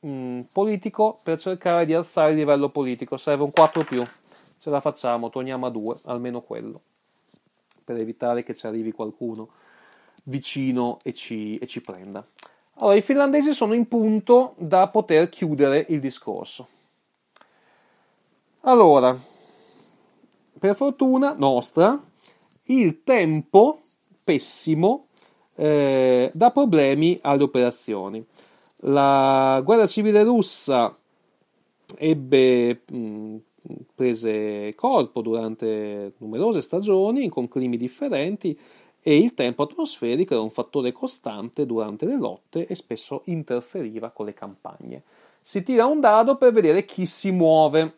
mh, 0.00 0.40
politico 0.50 1.18
per 1.22 1.38
cercare 1.38 1.84
di 1.84 1.92
alzare 1.92 2.30
il 2.30 2.38
livello 2.38 2.70
politico. 2.70 3.18
Serve 3.18 3.42
un 3.42 3.50
4 3.50 3.84
più. 3.84 4.02
Ce 4.58 4.70
la 4.70 4.80
facciamo, 4.80 5.28
torniamo 5.28 5.66
a 5.66 5.70
2, 5.70 6.00
almeno 6.04 6.40
quello, 6.40 6.80
per 7.84 7.96
evitare 7.96 8.42
che 8.42 8.54
ci 8.54 8.66
arrivi 8.66 8.92
qualcuno 8.92 9.50
vicino 10.24 10.98
e 11.02 11.12
ci, 11.12 11.58
e 11.58 11.66
ci 11.66 11.82
prenda. 11.82 12.26
Allora, 12.76 12.96
i 12.96 13.02
finlandesi 13.02 13.52
sono 13.52 13.74
in 13.74 13.86
punto 13.86 14.54
da 14.56 14.88
poter 14.88 15.28
chiudere 15.28 15.84
il 15.90 16.00
discorso. 16.00 16.68
Allora, 18.60 19.14
per 20.58 20.74
fortuna 20.74 21.34
nostra, 21.36 22.02
il 22.62 23.02
tempo 23.02 23.80
pessimo 24.24 25.06
eh, 25.54 26.30
dà 26.32 26.50
problemi 26.50 27.18
alle 27.22 27.42
operazioni. 27.42 28.24
La 28.86 29.60
guerra 29.64 29.86
civile 29.86 30.22
russa 30.22 30.96
ebbe 31.96 32.82
mh, 32.90 33.36
prese 33.94 34.74
corpo 34.74 35.22
durante 35.22 36.14
numerose 36.18 36.60
stagioni 36.60 37.28
con 37.28 37.48
climi 37.48 37.76
differenti 37.76 38.58
e 39.06 39.18
il 39.18 39.34
tempo 39.34 39.62
atmosferico 39.62 40.32
era 40.34 40.42
un 40.42 40.50
fattore 40.50 40.92
costante 40.92 41.66
durante 41.66 42.06
le 42.06 42.16
lotte 42.16 42.66
e 42.66 42.74
spesso 42.74 43.22
interferiva 43.26 44.10
con 44.10 44.26
le 44.26 44.34
campagne. 44.34 45.02
Si 45.40 45.62
tira 45.62 45.84
un 45.84 46.00
dado 46.00 46.36
per 46.36 46.52
vedere 46.52 46.86
chi 46.86 47.04
si 47.04 47.30
muove. 47.30 47.92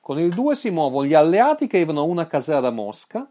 Con 0.00 0.18
il 0.18 0.34
2 0.34 0.54
si 0.54 0.68
muovono 0.70 1.06
gli 1.06 1.14
alleati 1.14 1.66
che 1.66 1.76
arrivano 1.76 2.00
a 2.00 2.04
una 2.04 2.26
casera 2.26 2.60
da 2.60 2.70
Mosca, 2.70 3.26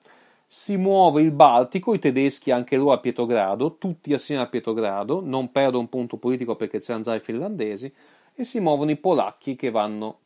si 0.50 0.78
muove 0.78 1.22
il 1.22 1.32
Baltico, 1.32 1.94
i 1.94 2.00
tedeschi 2.00 2.52
anche 2.52 2.78
loro 2.78 2.94
a 2.94 3.00
Pietrogrado, 3.00 3.76
tutti 3.78 4.14
assieme 4.14 4.42
a 4.42 4.48
Pietrogrado, 4.48 5.22
non 5.22 5.52
perdo 5.52 5.78
un 5.78 5.90
punto 5.90 6.16
politico 6.16 6.56
perché 6.56 6.80
c'erano 6.80 7.04
già 7.04 7.16
i 7.16 7.20
finlandesi, 7.20 7.94
e 8.34 8.44
si 8.46 8.62
muovono 8.62 8.92
i 8.92 8.96
polacchi 8.96 9.58
che 9.58 9.72
vanno 9.72 10.20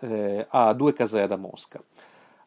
eh, 0.00 0.46
a 0.50 0.72
due 0.74 0.92
casere 0.92 1.26
da 1.26 1.36
Mosca. 1.36 1.82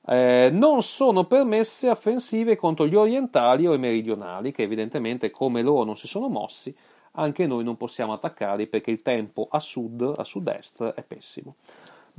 Eh, 0.05 0.49
non 0.51 0.83
sono 0.83 1.25
permesse 1.25 1.89
offensive 1.89 2.55
contro 2.55 2.85
gli 2.85 2.95
orientali 2.95 3.65
o 3.65 3.73
i 3.73 3.79
meridionali, 3.79 4.51
che 4.51 4.63
evidentemente 4.63 5.31
come 5.31 5.63
loro 5.63 5.83
non 5.83 5.95
si 5.95 6.07
sono 6.07 6.27
mossi, 6.29 6.75
anche 7.13 7.47
noi 7.47 7.63
non 7.63 7.77
possiamo 7.77 8.13
attaccarli 8.13 8.67
perché 8.67 8.91
il 8.91 9.01
tempo 9.01 9.47
a 9.49 9.59
sud, 9.59 10.13
a 10.15 10.23
sud-est, 10.23 10.83
è 10.83 11.01
pessimo. 11.01 11.55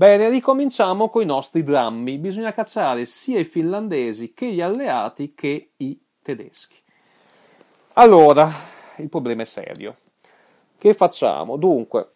Bene, 0.00 0.30
ricominciamo 0.30 1.10
con 1.10 1.20
i 1.20 1.26
nostri 1.26 1.62
drammi. 1.62 2.16
Bisogna 2.16 2.54
cacciare 2.54 3.04
sia 3.04 3.38
i 3.38 3.44
finlandesi 3.44 4.32
che 4.32 4.50
gli 4.50 4.62
alleati 4.62 5.34
che 5.34 5.72
i 5.76 6.00
tedeschi. 6.22 6.76
Allora, 7.92 8.50
il 8.96 9.10
problema 9.10 9.42
è 9.42 9.44
serio. 9.44 9.96
Che 10.78 10.94
facciamo? 10.94 11.58
Dunque, 11.58 12.12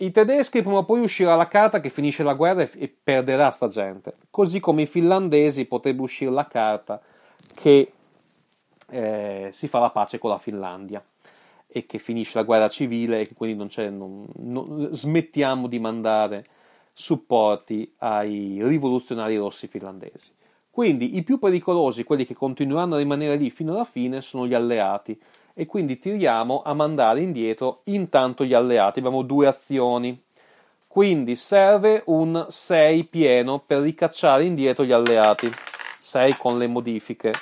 i 0.00 0.10
tedeschi 0.10 0.60
prima 0.60 0.76
o 0.76 0.84
poi 0.84 1.00
uscirà 1.00 1.34
la 1.34 1.48
carta 1.48 1.80
che 1.80 1.88
finisce 1.88 2.22
la 2.22 2.34
guerra 2.34 2.68
e 2.76 2.94
perderà 3.02 3.50
sta 3.52 3.68
gente, 3.68 4.16
così 4.28 4.60
come 4.60 4.82
i 4.82 4.86
finlandesi 4.86 5.64
potrebbe 5.64 6.02
uscire 6.02 6.30
la 6.30 6.46
carta 6.46 7.00
che 7.54 7.90
eh, 8.90 9.48
si 9.50 9.66
fa 9.66 9.78
la 9.78 9.88
pace 9.88 10.18
con 10.18 10.28
la 10.28 10.36
Finlandia 10.36 11.02
e 11.66 11.86
che 11.86 11.98
finisce 11.98 12.32
la 12.36 12.44
guerra 12.44 12.68
civile 12.68 13.22
e 13.22 13.32
quindi 13.32 13.56
non 13.56 13.70
non, 13.96 14.26
non, 14.34 14.88
smettiamo 14.92 15.68
di 15.68 15.78
mandare 15.78 16.44
supporti 16.92 17.94
ai 17.98 18.60
rivoluzionari 18.62 19.36
rossi 19.36 19.66
finlandesi. 19.66 20.32
Quindi 20.70 21.16
i 21.16 21.22
più 21.22 21.38
pericolosi, 21.38 22.02
quelli 22.02 22.24
che 22.24 22.34
continueranno 22.34 22.94
a 22.94 22.98
rimanere 22.98 23.36
lì 23.36 23.50
fino 23.50 23.72
alla 23.72 23.84
fine, 23.84 24.22
sono 24.22 24.46
gli 24.46 24.54
alleati 24.54 25.20
e 25.54 25.66
quindi 25.66 25.98
tiriamo 25.98 26.62
a 26.64 26.72
mandare 26.72 27.20
indietro 27.20 27.80
intanto 27.84 28.44
gli 28.44 28.54
alleati. 28.54 28.98
Abbiamo 28.98 29.22
due 29.22 29.46
azioni. 29.46 30.18
Quindi 30.88 31.36
serve 31.36 32.02
un 32.06 32.46
6 32.48 33.04
pieno 33.04 33.62
per 33.66 33.80
ricacciare 33.80 34.44
indietro 34.44 34.84
gli 34.84 34.92
alleati. 34.92 35.50
6 35.98 36.36
con 36.36 36.58
le 36.58 36.66
modifiche. 36.66 37.32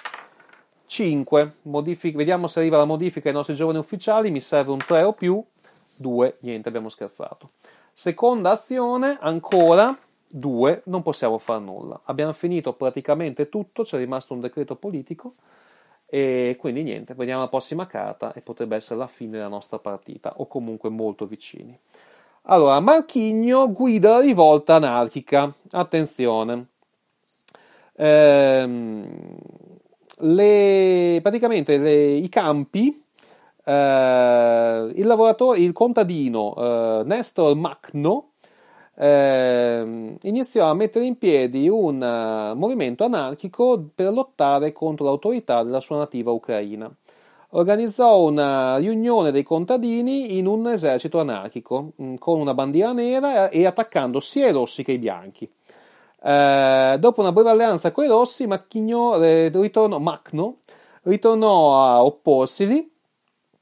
5. 0.87 1.53
Modific- 1.63 2.17
vediamo 2.17 2.49
se 2.49 2.59
arriva 2.61 2.79
la 2.79 2.85
modifica 2.85 3.29
ai 3.29 3.35
nostri 3.35 3.55
giovani 3.55 3.79
ufficiali. 3.79 4.31
Mi 4.31 4.41
serve 4.41 4.73
un 4.73 4.79
3 4.79 5.03
o 5.03 5.13
più. 5.13 5.45
2. 5.99 6.39
Niente, 6.41 6.69
abbiamo 6.69 6.89
scherzato. 6.89 7.51
Seconda 8.01 8.53
azione, 8.53 9.19
ancora 9.21 9.95
2. 10.27 10.85
Non 10.87 11.03
possiamo 11.03 11.37
fare 11.37 11.61
nulla. 11.61 12.01
Abbiamo 12.05 12.33
finito 12.33 12.73
praticamente 12.73 13.51
tutto. 13.51 13.83
C'è 13.83 13.99
rimasto 13.99 14.33
un 14.33 14.41
decreto 14.41 14.75
politico 14.75 15.35
e 16.07 16.57
quindi 16.59 16.83
niente, 16.83 17.13
vediamo 17.13 17.43
la 17.43 17.49
prossima 17.49 17.87
carta 17.87 18.33
e 18.33 18.41
potrebbe 18.41 18.77
essere 18.77 18.99
la 18.99 19.07
fine 19.07 19.33
della 19.33 19.49
nostra 19.49 19.79
partita, 19.79 20.33
o 20.39 20.47
comunque 20.47 20.89
molto 20.89 21.27
vicini. 21.27 21.79
Allora, 22.45 22.81
Marchigno 22.81 23.71
guida 23.71 24.13
la 24.13 24.21
rivolta 24.21 24.77
anarchica. 24.77 25.53
Attenzione. 25.73 26.69
Ehm, 27.97 29.37
le, 30.21 31.19
praticamente 31.21 31.77
le, 31.77 32.13
i 32.13 32.31
campi, 32.31 33.05
eh, 33.71 34.93
il 34.95 35.07
lavoratore, 35.07 35.59
il 35.59 35.73
contadino 35.73 36.55
eh, 36.57 37.03
Nestor 37.05 37.55
Macno 37.55 38.31
eh, 38.97 40.17
iniziò 40.21 40.69
a 40.69 40.75
mettere 40.75 41.07
in 41.07 41.17
piedi 41.17 41.69
un 41.69 42.03
uh, 42.03 42.55
movimento 42.55 43.05
anarchico 43.05 43.83
per 43.95 44.13
lottare 44.13 44.73
contro 44.73 45.07
l'autorità 45.07 45.63
della 45.63 45.81
sua 45.81 45.99
nativa 45.99 46.33
Ucraina. 46.33 46.91
Organizzò 47.53 48.21
una 48.21 48.77
riunione 48.77 49.31
dei 49.31 49.43
contadini 49.43 50.37
in 50.37 50.47
un 50.47 50.69
esercito 50.69 51.19
anarchico 51.19 51.93
mm, 52.01 52.17
con 52.17 52.41
una 52.41 52.53
bandiera 52.53 52.93
nera 52.93 53.49
e 53.49 53.65
attaccando 53.65 54.21
sia 54.21 54.49
i 54.49 54.53
rossi 54.53 54.85
che 54.85 54.93
i 54.93 54.99
bianchi. 54.99 55.51
Eh, 56.23 56.97
dopo 56.99 57.21
una 57.23 57.33
breve 57.33 57.51
alleanza 57.51 57.93
con 57.93 58.05
i 58.05 58.09
rossi, 58.09 58.47
Macchino, 58.47 59.17
eh, 59.23 59.51
ritornò, 59.53 59.99
Macno 59.99 60.57
ritornò 61.05 61.83
a 61.83 62.05
opporsili 62.05 62.91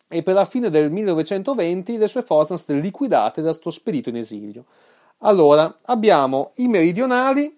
e 0.09 0.23
per 0.23 0.35
la 0.35 0.47
fine 0.47 0.71
del 0.71 0.91
1920 0.91 1.99
le 1.99 2.09
sue 2.09 2.23
forze 2.23 2.47
sono 2.47 2.59
state 2.59 2.81
liquidate 2.81 3.43
da 3.43 3.53
sto 3.53 3.71
spedito 3.71 4.09
in 4.09 4.17
esilio. 4.17 4.65
Allora, 5.19 5.81
abbiamo 5.83 6.53
i 6.57 6.67
meridionali 6.67 7.57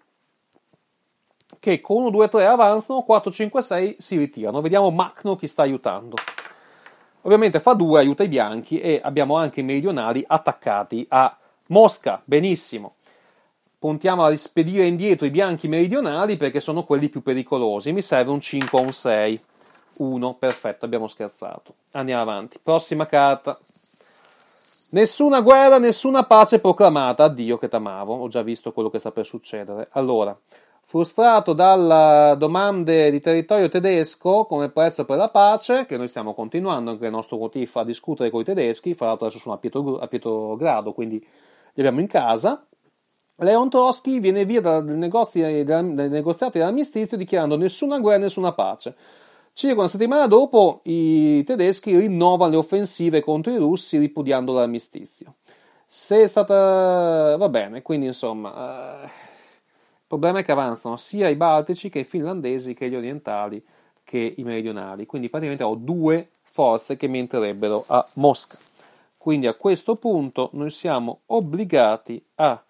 che 1.61 1.81
con 1.81 2.03
1, 2.03 2.11
2, 2.11 2.29
3 2.29 2.47
avanzano, 2.47 3.03
4, 3.03 3.31
5, 3.31 3.63
6 3.63 3.97
si 3.99 4.17
ritirano. 4.17 4.61
Vediamo 4.61 4.91
Macno 4.91 5.37
chi 5.37 5.47
sta 5.47 5.63
aiutando. 5.63 6.17
Ovviamente 7.23 7.61
fa 7.61 7.75
2, 7.75 8.01
aiuta 8.01 8.23
i 8.23 8.29
bianchi 8.29 8.81
e 8.81 9.01
abbiamo 9.03 9.37
anche 9.37 9.61
i 9.61 9.63
meridionali 9.63 10.25
attaccati 10.27 11.07
a 11.11 11.37
Mosca. 11.67 12.21
Benissimo. 12.25 12.95
Puntiamo 13.79 14.25
a 14.25 14.31
rispedire 14.31 14.87
indietro 14.87 15.27
i 15.27 15.31
bianchi 15.31 15.69
meridionali 15.69 16.37
perché 16.37 16.61
sono 16.61 16.85
quelli 16.85 17.09
più 17.09 17.23
pericolosi. 17.23 17.93
Mi 17.93 18.03
serve 18.03 18.31
un 18.31 18.41
5 18.41 18.79
o 18.79 18.83
un 18.83 18.93
6. 18.93 19.41
1, 20.01 20.35
perfetto, 20.35 20.85
abbiamo 20.85 21.07
scherzato. 21.07 21.75
Andiamo 21.93 22.23
avanti. 22.23 22.59
Prossima 22.63 23.07
carta. 23.07 23.59
Nessuna 24.91 25.41
guerra, 25.43 25.79
nessuna 25.79 26.25
pace 26.25 26.59
proclamata. 26.59 27.25
Addio 27.25 27.59
che 27.59 27.69
t'amavo. 27.69 28.15
Ho 28.15 28.29
già 28.29 28.43
visto 28.43 28.73
quello 28.73 28.89
che 28.91 28.99
sta 28.99 29.13
per 29.13 29.27
succedere. 29.27 29.89
Allora, 29.93 30.37
frustrato 30.83 31.53
dalle 31.53 32.37
domande 32.37 33.11
di 33.11 33.21
territorio 33.21 33.69
tedesco 33.69 34.47
come 34.47 34.71
prezzo 34.71 35.05
per 35.05 35.19
la 35.19 35.29
pace, 35.29 35.85
che 35.87 35.97
noi 35.97 36.09
stiamo 36.09 36.35
continuando 36.35 36.93
anche 36.93 37.05
il 37.05 37.13
nostro 37.13 37.37
motivo 37.37 37.79
a 37.81 37.85
discutere 37.85 38.31
con 38.31 38.41
i 38.41 38.45
tedeschi, 38.45 38.95
fra 38.95 39.07
l'altro 39.07 39.27
adesso 39.27 39.41
sono 39.41 39.55
a, 39.55 39.59
Pietro, 39.59 39.99
a 39.99 40.07
Pietrogrado, 40.09 40.93
quindi 40.93 41.19
li 41.19 41.81
abbiamo 41.83 42.01
in 42.01 42.09
casa. 42.09 42.65
Leon 43.37 43.71
Trotsky 43.71 44.19
viene 44.19 44.45
via 44.45 44.61
dai 44.61 44.83
negoziati 44.97 46.59
dell'armistizio 46.59 47.17
dichiarando 47.17 47.57
nessuna 47.57 48.01
guerra, 48.01 48.19
nessuna 48.19 48.53
pace. 48.53 48.95
Circa 49.61 49.81
una 49.81 49.89
settimana 49.89 50.27
dopo 50.27 50.81
i 50.85 51.45
tedeschi 51.45 51.95
rinnovano 51.95 52.53
le 52.53 52.57
offensive 52.57 53.21
contro 53.21 53.53
i 53.53 53.59
russi 53.59 53.99
ripudiando 53.99 54.55
l'armistizio. 54.55 55.35
Se 55.87 56.23
è 56.23 56.27
stata... 56.27 57.37
va 57.37 57.49
bene, 57.51 57.83
quindi 57.83 58.07
insomma... 58.07 59.03
Eh... 59.03 59.05
Il 59.05 60.07
problema 60.07 60.39
è 60.39 60.45
che 60.45 60.53
avanzano 60.53 60.97
sia 60.97 61.29
i 61.29 61.35
baltici 61.35 61.91
che 61.91 61.99
i 61.99 62.05
finlandesi 62.05 62.73
che 62.73 62.89
gli 62.89 62.95
orientali 62.95 63.63
che 64.03 64.33
i 64.35 64.43
meridionali. 64.45 65.05
Quindi 65.05 65.29
praticamente 65.29 65.63
ho 65.63 65.75
due 65.75 66.27
forze 66.41 66.97
che 66.97 67.07
mi 67.07 67.19
entrerebbero 67.19 67.85
a 67.87 68.09
Mosca. 68.15 68.57
Quindi 69.19 69.47
a 69.47 69.53
questo 69.53 69.97
punto 69.97 70.49
noi 70.55 70.71
siamo 70.71 71.21
obbligati 71.27 72.25
a 72.37 72.65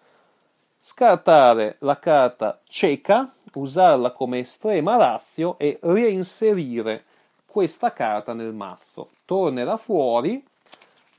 scartare 0.77 1.77
la 1.79 1.97
carta 1.99 2.59
ceca 2.67 3.33
usarla 3.59 4.11
come 4.11 4.39
estrema 4.39 4.95
razio 4.97 5.57
e 5.57 5.77
reinserire 5.81 7.03
questa 7.45 7.91
carta 7.91 8.33
nel 8.33 8.53
mazzo. 8.53 9.09
Tornerà 9.25 9.75
fuori, 9.77 10.43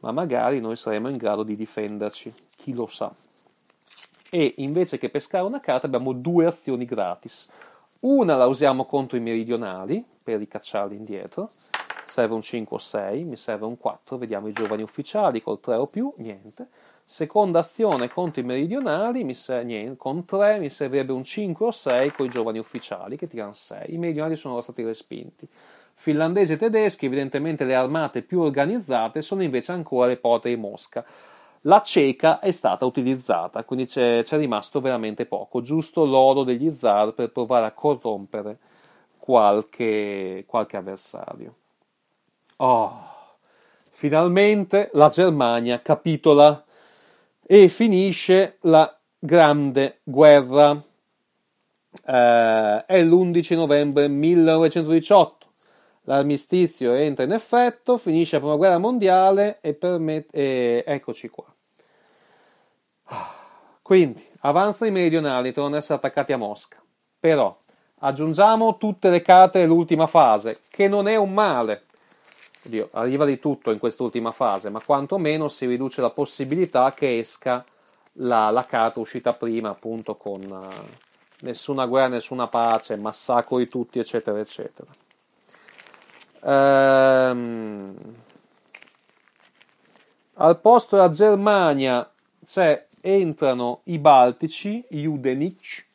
ma 0.00 0.12
magari 0.12 0.60
noi 0.60 0.76
saremo 0.76 1.08
in 1.08 1.16
grado 1.16 1.42
di 1.42 1.54
difenderci, 1.54 2.32
chi 2.56 2.72
lo 2.72 2.86
sa. 2.86 3.12
E 4.30 4.54
invece 4.58 4.96
che 4.96 5.10
pescare 5.10 5.44
una 5.44 5.60
carta 5.60 5.86
abbiamo 5.86 6.12
due 6.12 6.46
azioni 6.46 6.86
gratis. 6.86 7.48
Una 8.00 8.34
la 8.34 8.46
usiamo 8.46 8.86
contro 8.86 9.16
i 9.16 9.20
meridionali 9.20 10.04
per 10.22 10.38
ricacciarli 10.38 10.96
indietro. 10.96 11.50
serve 12.06 12.34
un 12.34 12.42
5 12.42 12.76
o 12.76 12.80
6, 12.80 13.24
mi 13.24 13.36
serve 13.36 13.64
un 13.66 13.78
4, 13.78 14.16
vediamo 14.18 14.48
i 14.48 14.52
giovani 14.52 14.82
ufficiali 14.82 15.42
col 15.42 15.60
3 15.60 15.76
o 15.76 15.86
più, 15.86 16.12
niente. 16.16 16.68
Seconda 17.04 17.58
azione 17.58 18.08
contro 18.08 18.40
i 18.40 18.44
meridionali, 18.44 19.34
ser- 19.34 19.64
niente, 19.64 19.96
con 19.96 20.24
3 20.24 20.58
mi 20.58 20.70
servirebbe 20.70 21.12
un 21.12 21.24
5 21.24 21.66
o 21.66 21.70
6 21.70 22.12
con 22.12 22.26
i 22.26 22.30
giovani 22.30 22.58
ufficiali 22.58 23.16
che 23.16 23.28
tirano 23.28 23.52
6. 23.52 23.92
I 23.92 23.98
meridionali 23.98 24.36
sono 24.36 24.60
stati 24.60 24.82
respinti. 24.82 25.46
Finlandesi 25.94 26.54
e 26.54 26.56
tedeschi, 26.56 27.06
evidentemente 27.06 27.64
le 27.64 27.74
armate 27.74 28.22
più 28.22 28.40
organizzate, 28.40 29.20
sono 29.22 29.42
invece 29.42 29.72
ancora 29.72 30.06
le 30.06 30.16
porte 30.16 30.48
di 30.48 30.56
Mosca. 30.56 31.04
La 31.66 31.80
ceca 31.82 32.40
è 32.40 32.50
stata 32.50 32.84
utilizzata, 32.84 33.62
quindi 33.62 33.86
c'è, 33.86 34.22
c'è 34.24 34.36
rimasto 34.36 34.80
veramente 34.80 35.26
poco, 35.26 35.62
giusto 35.62 36.04
l'oro 36.04 36.42
degli 36.42 36.70
zar 36.70 37.12
per 37.12 37.30
provare 37.30 37.66
a 37.66 37.72
corrompere 37.72 38.58
qualche, 39.16 40.42
qualche 40.46 40.76
avversario. 40.76 41.54
Oh, 42.56 43.04
finalmente 43.90 44.90
la 44.94 45.08
Germania 45.08 45.80
capitola 45.80 46.64
e 47.44 47.68
finisce 47.68 48.58
la 48.62 48.98
grande 49.18 50.00
guerra. 50.02 50.80
Eh, 52.04 52.84
è 52.86 53.02
l'11 53.02 53.54
novembre 53.54 54.08
1918. 54.08 55.46
L'armistizio 56.04 56.94
entra 56.94 57.24
in 57.24 57.32
effetto, 57.32 57.96
finisce 57.96 58.36
la 58.36 58.40
prima 58.40 58.56
guerra 58.56 58.78
mondiale 58.78 59.58
e 59.60 59.74
permette. 59.74 60.36
E 60.36 60.84
eccoci 60.86 61.28
qua. 61.28 61.44
Quindi 63.82 64.24
avanzano 64.40 64.90
i 64.90 64.94
meridionali, 64.94 65.52
tornano 65.52 65.76
ad 65.76 65.82
essere 65.82 65.98
attaccati 65.98 66.32
a 66.32 66.38
Mosca. 66.38 66.82
Però 67.20 67.56
aggiungiamo 67.98 68.78
tutte 68.78 69.10
le 69.10 69.22
carte 69.22 69.60
dell'ultima 69.60 70.06
fase, 70.06 70.60
che 70.70 70.88
non 70.88 71.06
è 71.08 71.16
un 71.16 71.32
male. 71.32 71.84
Oddio, 72.64 72.88
arriva 72.92 73.24
di 73.24 73.38
tutto 73.38 73.72
in 73.72 73.78
quest'ultima 73.78 74.30
fase, 74.30 74.70
ma 74.70 74.80
quantomeno 74.80 75.48
si 75.48 75.66
riduce 75.66 76.00
la 76.00 76.10
possibilità 76.10 76.94
che 76.94 77.18
esca 77.18 77.64
la, 78.14 78.50
la 78.50 78.64
carta 78.64 79.00
uscita 79.00 79.32
prima, 79.32 79.70
appunto, 79.70 80.14
con 80.14 80.42
uh, 80.42 80.84
nessuna 81.40 81.86
guerra, 81.86 82.08
nessuna 82.08 82.46
pace, 82.46 82.96
massacro 82.96 83.58
di 83.58 83.66
tutti, 83.66 83.98
eccetera, 83.98 84.38
eccetera. 84.38 84.88
Ehm, 86.44 87.96
al 90.34 90.60
posto 90.60 90.96
della 90.96 91.10
Germania 91.10 92.08
cioè, 92.46 92.86
entrano 93.00 93.80
i 93.84 93.98
Baltici, 93.98 94.84
gli 94.88 95.04
Udenic, 95.04 95.86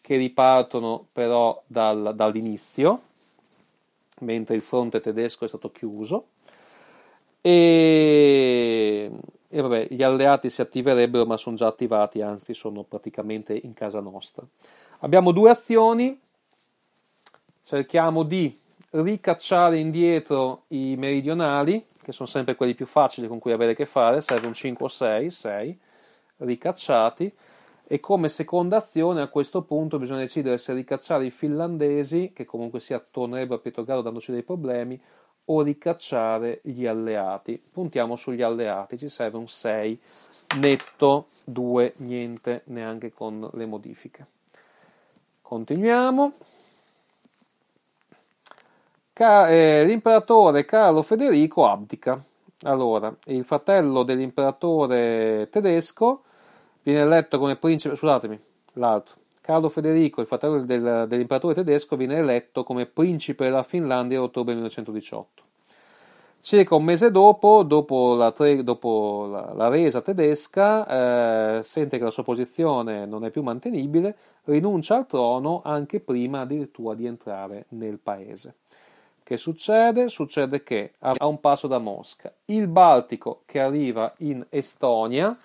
che 0.00 0.16
ripartono 0.16 1.06
però 1.12 1.62
dal, 1.66 2.12
dall'inizio 2.14 3.02
mentre 4.22 4.54
il 4.54 4.62
fronte 4.62 5.00
tedesco 5.00 5.44
è 5.44 5.48
stato 5.48 5.70
chiuso. 5.70 6.26
E, 7.40 9.10
e 9.48 9.60
vabbè, 9.60 9.88
gli 9.90 10.02
alleati 10.02 10.48
si 10.48 10.60
attiverebbero, 10.60 11.26
ma 11.26 11.36
sono 11.36 11.56
già 11.56 11.66
attivati, 11.66 12.22
anzi 12.22 12.54
sono 12.54 12.82
praticamente 12.84 13.58
in 13.62 13.74
casa 13.74 14.00
nostra. 14.00 14.46
Abbiamo 15.00 15.32
due 15.32 15.50
azioni, 15.50 16.18
cerchiamo 17.62 18.22
di 18.22 18.58
ricacciare 18.90 19.78
indietro 19.78 20.64
i 20.68 20.94
meridionali, 20.96 21.84
che 22.02 22.12
sono 22.12 22.28
sempre 22.28 22.54
quelli 22.54 22.74
più 22.74 22.86
facili 22.86 23.26
con 23.26 23.38
cui 23.38 23.52
avere 23.52 23.72
a 23.72 23.74
che 23.74 23.86
fare, 23.86 24.20
serve 24.20 24.46
un 24.46 24.54
5 24.54 24.84
o 24.84 24.88
6, 24.88 25.30
6 25.30 25.78
ricacciati, 26.38 27.32
e 27.92 28.00
come 28.00 28.30
seconda 28.30 28.78
azione 28.78 29.20
a 29.20 29.28
questo 29.28 29.60
punto 29.64 29.98
bisogna 29.98 30.20
decidere 30.20 30.56
se 30.56 30.72
ricacciare 30.72 31.26
i 31.26 31.30
finlandesi, 31.30 32.32
che 32.34 32.46
comunque 32.46 32.80
si 32.80 32.98
tornerebbero 33.10 33.56
a 33.56 33.58
Pietrogrado 33.58 34.00
dandoci 34.00 34.32
dei 34.32 34.42
problemi, 34.42 34.98
o 35.44 35.60
ricacciare 35.60 36.60
gli 36.62 36.86
alleati. 36.86 37.62
Puntiamo 37.70 38.16
sugli 38.16 38.40
alleati, 38.40 38.96
ci 38.96 39.10
serve 39.10 39.36
un 39.36 39.46
6 39.46 40.00
netto, 40.56 41.26
2 41.44 41.92
niente, 41.98 42.62
neanche 42.68 43.12
con 43.12 43.46
le 43.52 43.66
modifiche. 43.66 44.26
Continuiamo. 45.42 46.32
Car- 49.12 49.50
eh, 49.50 49.84
l'imperatore 49.84 50.64
Carlo 50.64 51.02
Federico 51.02 51.66
abdica. 51.66 52.18
Allora, 52.62 53.14
il 53.26 53.44
fratello 53.44 54.02
dell'imperatore 54.02 55.50
tedesco 55.50 56.22
viene 56.82 57.00
eletto 57.00 57.38
come 57.38 57.56
principe, 57.56 57.96
scusatemi, 57.96 58.38
l'altro, 58.74 59.16
Carlo 59.42 59.68
Federico, 59.68 60.20
il 60.20 60.28
fratello 60.28 60.62
del, 60.62 61.06
dell'imperatore 61.08 61.54
tedesco, 61.54 61.96
viene 61.96 62.16
eletto 62.16 62.62
come 62.62 62.86
principe 62.86 63.44
della 63.44 63.64
Finlandia 63.64 64.18
nell'ottobre 64.18 64.54
1918. 64.54 65.42
Circa 66.38 66.74
un 66.74 66.84
mese 66.84 67.10
dopo, 67.10 67.64
dopo 67.64 68.14
la, 68.14 68.30
tre, 68.30 68.62
dopo 68.62 69.28
la, 69.30 69.52
la 69.54 69.68
resa 69.68 70.00
tedesca, 70.00 71.58
eh, 71.58 71.62
sente 71.62 71.98
che 71.98 72.04
la 72.04 72.10
sua 72.10 72.22
posizione 72.22 73.04
non 73.04 73.24
è 73.24 73.30
più 73.30 73.42
mantenibile, 73.42 74.16
rinuncia 74.44 74.96
al 74.96 75.06
trono 75.06 75.62
anche 75.64 76.00
prima 76.00 76.40
addirittura 76.40 76.94
di 76.94 77.06
entrare 77.06 77.66
nel 77.70 77.98
paese. 77.98 78.56
Che 79.24 79.36
succede? 79.36 80.08
Succede 80.08 80.62
che 80.62 80.94
a 81.00 81.26
un 81.26 81.40
passo 81.40 81.66
da 81.66 81.78
Mosca, 81.78 82.32
il 82.46 82.68
Baltico 82.68 83.42
che 83.46 83.60
arriva 83.60 84.12
in 84.18 84.44
Estonia, 84.50 85.36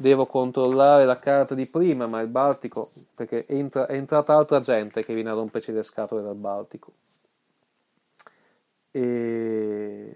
devo 0.00 0.26
controllare 0.26 1.04
la 1.04 1.18
carta 1.18 1.54
di 1.54 1.66
prima, 1.66 2.06
ma 2.06 2.20
il 2.20 2.28
Baltico, 2.28 2.90
perché 3.14 3.44
è, 3.46 3.54
entra, 3.54 3.86
è 3.86 3.94
entrata 3.94 4.34
altra 4.34 4.60
gente 4.60 5.04
che 5.04 5.14
viene 5.14 5.30
a 5.30 5.34
romperci 5.34 5.72
le 5.72 5.82
scatole 5.82 6.22
dal 6.22 6.34
Baltico. 6.36 6.92
E... 8.90 10.14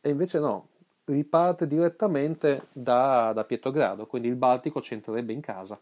e 0.00 0.08
invece 0.10 0.38
no, 0.38 0.68
riparte 1.04 1.66
direttamente 1.66 2.66
da, 2.72 3.32
da 3.32 3.44
Pietrogrado, 3.44 4.06
quindi 4.06 4.28
il 4.28 4.36
Baltico 4.36 4.80
c'entrerebbe 4.80 5.32
in 5.32 5.40
casa. 5.40 5.78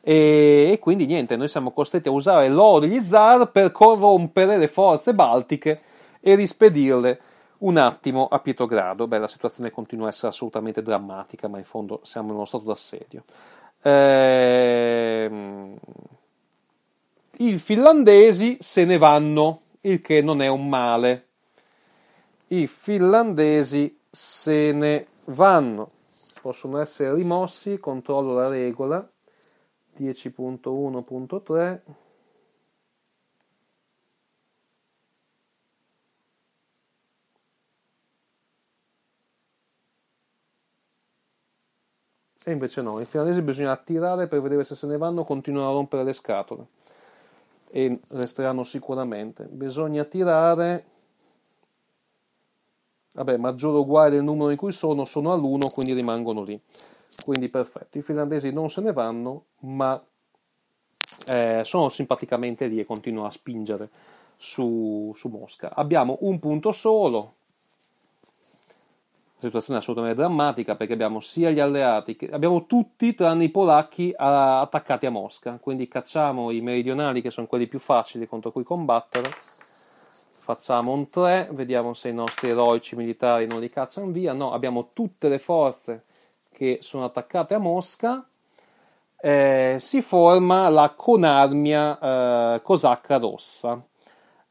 E, 0.00 0.70
e, 0.72 0.78
quindi 0.78 1.06
niente, 1.06 1.36
noi 1.36 1.48
siamo 1.48 1.72
costretti 1.72 2.08
a 2.08 2.12
usare 2.12 2.48
l'oro 2.48 2.80
degli 2.80 3.00
zar 3.00 3.50
per 3.50 3.72
corrompere 3.72 4.56
le 4.56 4.68
forze 4.68 5.12
baltiche 5.12 5.80
e 6.20 6.34
rispedirle 6.34 7.20
un 7.58 7.76
attimo 7.76 8.28
a 8.28 8.40
Pietrogrado. 8.40 9.06
Beh, 9.06 9.18
la 9.18 9.26
situazione 9.26 9.70
continua 9.70 10.06
a 10.06 10.10
essere 10.10 10.28
assolutamente 10.28 10.82
drammatica, 10.82 11.48
ma 11.48 11.58
in 11.58 11.64
fondo 11.64 12.00
siamo 12.02 12.28
in 12.28 12.34
uno 12.36 12.44
stato 12.44 12.64
d'assedio. 12.64 13.24
Ehm, 13.82 15.78
I 17.38 17.58
finlandesi 17.58 18.58
se 18.60 18.84
ne 18.84 18.98
vanno, 18.98 19.62
il 19.82 20.00
che 20.00 20.20
non 20.22 20.42
è 20.42 20.48
un 20.48 20.68
male. 20.68 21.26
I 22.48 22.66
finlandesi 22.66 23.98
se 24.10 24.72
ne 24.72 25.06
vanno. 25.26 25.90
Possono 26.40 26.78
essere 26.78 27.14
rimossi, 27.14 27.78
controllo 27.78 28.34
la 28.34 28.48
regola 28.48 29.06
10.1.3 29.98 31.80
E 42.48 42.52
invece 42.52 42.80
no, 42.80 42.98
i 42.98 43.04
finlandesi 43.04 43.42
bisogna 43.42 43.72
attirare 43.72 44.26
per 44.26 44.40
vedere 44.40 44.64
se 44.64 44.74
se 44.74 44.86
ne 44.86 44.96
vanno, 44.96 45.22
continuano 45.22 45.68
a 45.68 45.72
rompere 45.72 46.02
le 46.02 46.14
scatole. 46.14 46.64
E 47.70 48.00
resteranno 48.08 48.62
sicuramente. 48.62 49.44
Bisogna 49.44 50.02
tirare. 50.04 50.84
Vabbè, 53.12 53.36
maggiore 53.36 53.76
o 53.76 53.80
uguale 53.80 54.08
del 54.08 54.24
numero 54.24 54.48
in 54.48 54.56
cui 54.56 54.72
sono, 54.72 55.04
sono 55.04 55.30
all'1, 55.30 55.70
quindi 55.74 55.92
rimangono 55.92 56.42
lì. 56.42 56.58
Quindi 57.22 57.50
perfetto. 57.50 57.98
I 57.98 58.02
finlandesi 58.02 58.50
non 58.50 58.70
se 58.70 58.80
ne 58.80 58.94
vanno, 58.94 59.44
ma 59.58 60.02
eh, 61.26 61.60
sono 61.64 61.90
simpaticamente 61.90 62.66
lì 62.66 62.80
e 62.80 62.86
continuano 62.86 63.28
a 63.28 63.30
spingere 63.30 63.90
su, 64.38 65.12
su 65.14 65.28
Mosca. 65.28 65.74
Abbiamo 65.74 66.16
un 66.20 66.38
punto 66.38 66.72
solo, 66.72 67.34
situazione 69.46 69.78
assolutamente 69.78 70.18
drammatica 70.18 70.74
perché 70.74 70.92
abbiamo 70.92 71.20
sia 71.20 71.50
gli 71.50 71.60
alleati, 71.60 72.16
che, 72.16 72.28
abbiamo 72.30 72.66
tutti 72.66 73.14
tranne 73.14 73.44
i 73.44 73.48
polacchi 73.50 74.12
a, 74.16 74.60
attaccati 74.60 75.06
a 75.06 75.10
Mosca, 75.10 75.58
quindi 75.60 75.86
cacciamo 75.86 76.50
i 76.50 76.60
meridionali 76.60 77.20
che 77.20 77.30
sono 77.30 77.46
quelli 77.46 77.68
più 77.68 77.78
facili 77.78 78.26
contro 78.26 78.50
cui 78.50 78.64
combattere, 78.64 79.30
facciamo 80.38 80.92
un 80.92 81.08
3, 81.08 81.50
vediamo 81.52 81.94
se 81.94 82.08
i 82.08 82.14
nostri 82.14 82.50
eroici 82.50 82.96
militari 82.96 83.46
non 83.46 83.60
li 83.60 83.68
cacciano 83.68 84.10
via, 84.10 84.32
no, 84.32 84.52
abbiamo 84.52 84.90
tutte 84.92 85.28
le 85.28 85.38
forze 85.38 86.04
che 86.52 86.78
sono 86.80 87.04
attaccate 87.04 87.54
a 87.54 87.58
Mosca, 87.58 88.26
eh, 89.20 89.76
si 89.78 90.02
forma 90.02 90.68
la 90.68 90.92
Conarmia 90.96 92.54
eh, 92.54 92.62
Cosacca 92.62 93.18
Rossa 93.18 93.87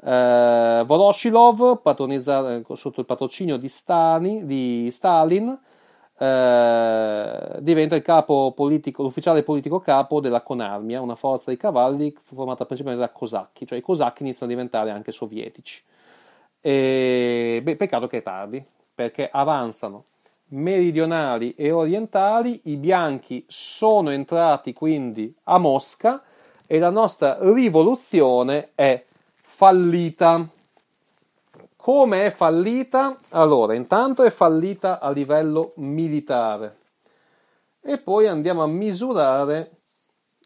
eh, 0.07 0.83
Voroshilov, 0.85 1.81
sotto 2.73 2.99
il 3.01 3.05
patrocinio 3.05 3.57
di, 3.57 3.67
Stani, 3.67 4.45
di 4.45 4.87
Stalin, 4.89 5.59
eh, 6.17 7.57
diventa 7.59 7.95
il 7.95 8.01
politico, 8.55 9.03
l'ufficiale 9.03 9.43
politico 9.43 9.79
capo 9.79 10.21
della 10.21 10.41
Conarmia, 10.41 11.01
una 11.01 11.15
forza 11.15 11.51
di 11.51 11.57
cavalli 11.57 12.15
formata 12.23 12.65
principalmente 12.65 13.05
da 13.05 13.11
cosacchi, 13.11 13.67
cioè 13.67 13.77
i 13.77 13.81
cosacchi 13.81 14.23
iniziano 14.23 14.51
a 14.51 14.55
diventare 14.55 14.91
anche 14.91 15.11
sovietici. 15.11 15.83
E, 16.61 17.59
beh, 17.61 17.75
peccato 17.75 18.07
che 18.07 18.19
è 18.19 18.23
tardi, 18.23 18.63
perché 18.95 19.29
avanzano 19.29 20.05
meridionali 20.49 21.53
e 21.57 21.71
orientali, 21.71 22.61
i 22.65 22.77
bianchi 22.77 23.43
sono 23.49 24.11
entrati 24.11 24.71
quindi 24.71 25.35
a 25.43 25.57
Mosca 25.57 26.23
e 26.65 26.79
la 26.79 26.89
nostra 26.89 27.37
rivoluzione 27.41 28.69
è 28.73 29.03
fallita. 29.57 30.47
Come 31.75 32.27
è 32.27 32.29
fallita? 32.29 33.17
Allora, 33.29 33.73
intanto 33.73 34.21
è 34.21 34.29
fallita 34.29 34.99
a 34.99 35.09
livello 35.09 35.71
militare 35.77 36.77
e 37.81 37.97
poi 37.97 38.27
andiamo 38.27 38.61
a 38.61 38.67
misurare 38.67 39.71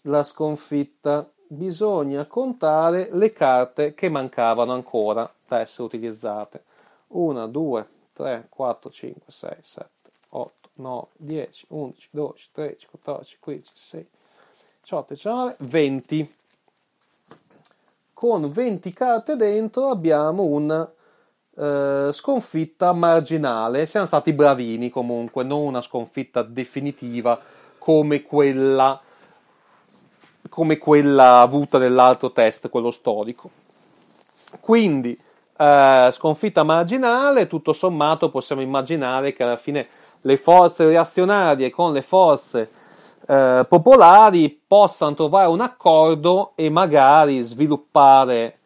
la 0.03 0.23
sconfitta. 0.23 1.29
Bisogna 1.45 2.23
contare 2.23 3.09
le 3.11 3.33
carte 3.33 3.93
che 3.93 4.07
mancavano 4.07 4.71
ancora 4.71 5.29
da 5.45 5.59
essere 5.59 5.83
utilizzate. 5.83 6.63
1, 7.07 7.47
2, 7.47 7.87
3, 8.13 8.45
4, 8.47 8.89
5, 8.89 9.21
6, 9.27 9.57
7, 9.59 9.89
8, 10.29 10.69
9, 10.75 11.07
10, 11.17 11.65
11, 11.67 12.07
12, 12.11 12.49
13, 12.53 12.87
14, 12.89 13.37
15, 13.41 13.71
16, 13.75 14.09
18, 14.79 15.13
19, 15.13 15.55
20. 15.59 16.35
Con 18.21 18.51
20 18.51 18.93
carte 18.93 19.35
dentro 19.35 19.89
abbiamo 19.89 20.43
una 20.43 20.87
eh, 21.57 22.09
sconfitta 22.11 22.93
marginale. 22.93 23.87
Siamo 23.87 24.05
stati 24.05 24.31
bravini 24.31 24.91
comunque, 24.91 25.43
non 25.43 25.61
una 25.61 25.81
sconfitta 25.81 26.43
definitiva 26.43 27.41
come 27.79 28.21
quella, 28.21 29.01
come 30.49 30.77
quella 30.77 31.39
avuta 31.39 31.79
nell'altro 31.79 32.31
test, 32.31 32.69
quello 32.69 32.91
storico. 32.91 33.49
Quindi 34.59 35.19
eh, 35.57 36.09
sconfitta 36.13 36.61
marginale, 36.61 37.47
tutto 37.47 37.73
sommato 37.73 38.29
possiamo 38.29 38.61
immaginare 38.61 39.33
che 39.33 39.41
alla 39.41 39.57
fine 39.57 39.87
le 40.21 40.37
forze 40.37 40.85
reazionarie 40.85 41.71
con 41.71 41.91
le 41.91 42.03
forze 42.03 42.69
eh, 43.27 43.65
popolari 43.67 44.61
possano 44.65 45.13
trovare 45.13 45.47
un 45.47 45.61
accordo 45.61 46.51
e 46.55 46.69
magari 46.69 47.41
sviluppare 47.41 48.57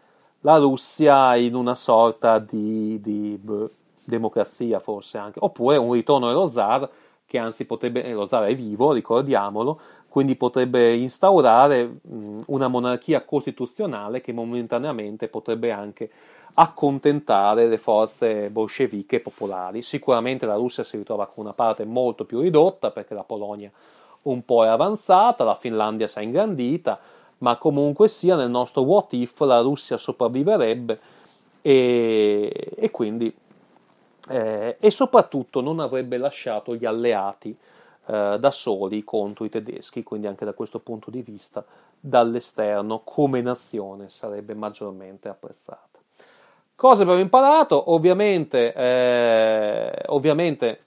la 0.42 0.58
Russia 0.58 1.36
in 1.36 1.56
una 1.56 1.76
sorta 1.76 2.40
di, 2.40 3.00
di 3.02 3.38
beh, 3.42 3.70
democrazia 4.06 4.80
forse 4.80 5.18
anche, 5.18 5.40
oppure 5.42 5.78
un 5.78 5.92
ritorno 5.92 6.28
dello 6.28 6.50
zar 6.50 6.88
che 7.26 7.38
anzi 7.40 7.66
potrebbe, 7.66 8.12
lo 8.12 8.26
zar 8.26 8.44
è 8.44 8.56
vivo, 8.56 8.92
ricordiamolo, 8.92 9.80
quindi 10.08 10.36
potrebbe 10.36 10.94
instaurare 10.94 12.00
mh, 12.02 12.42
una 12.48 12.68
monarchia 12.68 13.26
costituzionale 13.26 14.22
che 14.22 14.32
momentaneamente 14.32 15.28
potrebbe 15.28 15.72
anche 15.72 16.10
accontentare 16.54 17.68
le 17.68 17.78
forze 17.78 18.50
bolsceviche 18.50 19.20
popolari. 19.20 19.82
Sicuramente 19.82 20.46
la 20.46 20.56
Russia 20.56 20.84
si 20.84 20.96
ritrova 20.96 21.26
con 21.28 21.44
una 21.44 21.54
parte 21.54 21.84
molto 21.84 22.24
più 22.24 22.40
ridotta 22.40 22.92
perché 22.92 23.14
la 23.14 23.24
Polonia 23.24 23.70
un 24.26 24.46
po' 24.46 24.64
è 24.64 24.68
avanzata, 24.68 25.44
la 25.44 25.56
Finlandia 25.56 26.08
si 26.08 26.20
è 26.20 26.22
ingrandita, 26.22 27.00
ma 27.40 27.58
comunque 27.58 28.08
sia 28.08 28.36
nel 28.36 28.50
nostro 28.50 28.84
what 28.84 29.14
if 29.14 29.40
la 29.42 29.60
Russia 29.60 29.98
sopravviverebbe 29.98 31.00
e, 31.62 32.72
e 32.76 32.92
quindi 32.92 33.34
eh, 34.30 34.78
e 34.80 34.92
soprattutto 34.92 35.62
non 35.62 35.80
avrebbe 35.80 36.18
lasciato 36.18 36.76
gli 36.76 36.86
alleati 36.86 37.56
eh, 38.08 38.38
da 38.40 38.52
soli 38.52 39.04
contro 39.04 39.46
i 39.46 39.50
tedeschi, 39.50 40.04
quindi 40.04 40.28
anche 40.28 40.46
da 40.46 40.54
questo 40.54 40.80
punto 40.80 41.12
di 41.12 41.22
vista 41.22 41.64
dall'esterno 42.00 43.02
come 43.04 43.42
nazione 43.42 44.10
sarebbe 44.10 44.54
maggiormente 44.54 45.28
apprezzata. 45.28 46.00
Cosa 46.76 47.04
abbiamo 47.04 47.22
imparato? 47.22 47.92
Ovviamente, 47.92 48.74
eh, 48.74 50.04
ovviamente 50.08 50.80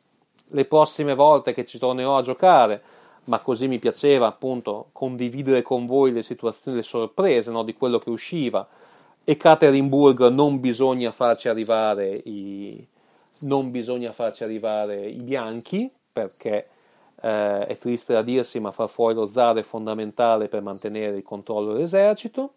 le 0.51 0.64
prossime 0.64 1.14
volte 1.14 1.55
che 1.55 1.64
ci 1.64 1.78
tornerò 1.78 2.18
a 2.18 2.22
giocare, 2.22 2.82
ma 3.29 3.39
così 3.39 3.68
mi 3.68 3.79
piaceva 3.79 4.26
appunto 4.26 4.89
condividere 4.93 5.62
con 5.62 5.87
voi 5.87 6.12
le 6.12 6.22
situazioni, 6.22 6.79
le 6.79 6.83
sorprese 6.83 7.51
no, 7.51 7.62
di 7.62 7.74
quello 7.74 7.99
che 7.99 8.11
usciva. 8.11 8.66
E 9.24 9.37
Katerinburg 9.37 10.29
non 10.29 10.59
bisogna 10.59 11.12
farci 11.12 11.49
arrivare 11.49 12.09
i, 12.24 12.87
non 13.41 13.70
bisogna 13.70 14.12
farci 14.12 14.43
arrivare 14.43 15.07
i 15.07 15.20
bianchi 15.20 15.91
perché 16.11 16.66
eh, 17.20 17.66
è 17.66 17.76
triste 17.79 18.14
da 18.14 18.22
dirsi, 18.22 18.59
ma 18.61 18.70
far 18.70 18.89
fuori 18.89 19.14
lo 19.14 19.26
zar 19.26 19.57
è 19.57 19.62
fondamentale 19.62 20.49
per 20.49 20.62
mantenere 20.62 21.18
il 21.18 21.22
controllo 21.22 21.74
dell'esercito 21.74 22.55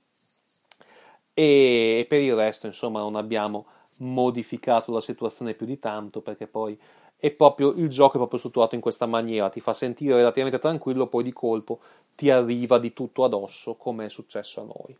e 1.33 2.05
per 2.07 2.19
il 2.19 2.35
resto 2.35 2.67
insomma 2.67 2.99
non 2.99 3.15
abbiamo 3.15 3.65
modificato 3.99 4.91
la 4.91 5.01
situazione 5.01 5.53
più 5.53 5.65
di 5.65 5.79
tanto 5.79 6.21
perché 6.21 6.47
poi 6.47 6.77
è 7.21 7.29
proprio 7.29 7.69
il 7.73 7.87
gioco 7.87 8.13
è 8.13 8.17
proprio 8.17 8.39
strutturato 8.39 8.73
in 8.73 8.81
questa 8.81 9.05
maniera, 9.05 9.49
ti 9.49 9.59
fa 9.59 9.73
sentire 9.73 10.15
relativamente 10.15 10.57
tranquillo, 10.57 11.05
poi 11.05 11.23
di 11.23 11.31
colpo 11.31 11.79
ti 12.15 12.31
arriva 12.31 12.79
di 12.79 12.93
tutto 12.93 13.23
addosso, 13.23 13.75
come 13.75 14.05
è 14.05 14.09
successo 14.09 14.61
a 14.61 14.63
noi. 14.63 14.97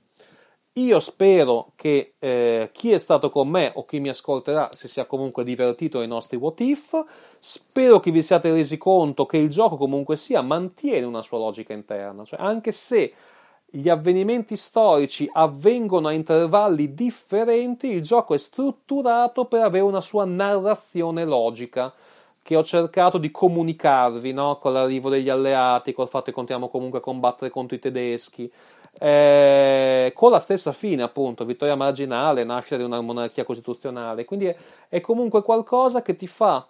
Io 0.74 1.00
spero 1.00 1.72
che 1.76 2.14
eh, 2.20 2.70
chi 2.74 2.92
è 2.92 3.00
stato 3.00 3.32
con 3.32 3.50
me 3.50 3.72
o 3.74 3.84
chi 3.86 4.00
mi 4.00 4.10
ascolterà 4.10 4.70
si 4.72 4.88
sia 4.88 5.06
comunque 5.06 5.44
divertito 5.44 5.98
ai 5.98 6.08
nostri 6.08 6.38
what 6.38 6.60
if. 6.62 7.04
Spero 7.40 8.00
che 8.00 8.12
vi 8.12 8.22
siate 8.22 8.52
resi 8.52 8.78
conto 8.78 9.26
che 9.26 9.38
il 9.38 9.50
gioco 9.50 9.76
comunque 9.76 10.16
sia 10.16 10.42
mantiene 10.42 11.08
una 11.08 11.24
sua 11.24 11.40
logica 11.40 11.74
interna, 11.74 12.24
cioè 12.24 12.40
anche 12.40 12.72
se 12.72 13.14
gli 13.66 13.90
avvenimenti 13.90 14.56
storici 14.56 15.28
avvengono 15.34 16.10
a 16.10 16.12
intervalli 16.12 16.94
differenti, 16.94 17.88
il 17.88 18.04
gioco 18.04 18.36
è 18.36 18.38
strutturato 18.38 19.46
per 19.46 19.64
avere 19.64 19.84
una 19.84 20.02
sua 20.02 20.24
narrazione 20.24 21.26
logica 21.26 21.92
che 22.52 22.58
ho 22.58 22.64
cercato 22.66 23.18
di 23.18 23.32
comunicarvi 23.32 24.34
no? 24.34 24.58
con 24.58 24.74
l'arrivo 24.74 25.08
degli 25.08 25.30
alleati, 25.30 25.94
col 25.94 26.10
fatto 26.10 26.26
che 26.26 26.32
continuiamo 26.34 26.70
comunque 26.70 27.00
a 27.00 27.02
combattere 27.02 27.50
contro 27.50 27.78
i 27.78 27.80
tedeschi, 27.80 28.52
eh, 29.00 30.12
con 30.14 30.32
la 30.32 30.40
stessa 30.40 30.74
fine, 30.74 31.02
appunto, 31.02 31.46
vittoria 31.46 31.76
marginale, 31.76 32.44
nascere 32.44 32.84
una 32.84 33.00
monarchia 33.00 33.46
costituzionale. 33.46 34.26
Quindi 34.26 34.48
è, 34.48 34.56
è 34.90 35.00
comunque 35.00 35.44
qualcosa 35.44 36.02
che 36.02 36.18
ti 36.18 36.28
fa 36.28 36.68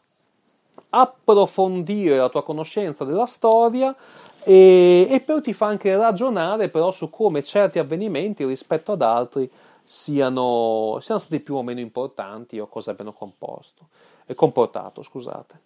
approfondire 0.92 2.18
la 2.18 2.30
tua 2.30 2.44
conoscenza 2.44 3.04
della 3.04 3.26
storia 3.26 3.96
e, 4.44 5.08
e 5.10 5.20
poi 5.22 5.42
ti 5.42 5.54
fa 5.54 5.66
anche 5.66 5.96
ragionare 5.98 6.70
però 6.70 6.92
su 6.92 7.10
come 7.10 7.42
certi 7.42 7.80
avvenimenti 7.80 8.46
rispetto 8.46 8.92
ad 8.92 9.02
altri 9.02 9.50
siano, 9.84 11.00
siano 11.02 11.20
stati 11.20 11.40
più 11.40 11.56
o 11.56 11.64
meno 11.64 11.80
importanti 11.80 12.60
o 12.60 12.68
cosa 12.68 12.92
abbiano 12.92 13.14
composto, 13.14 13.88
comportato. 14.36 15.02
Scusate. 15.02 15.60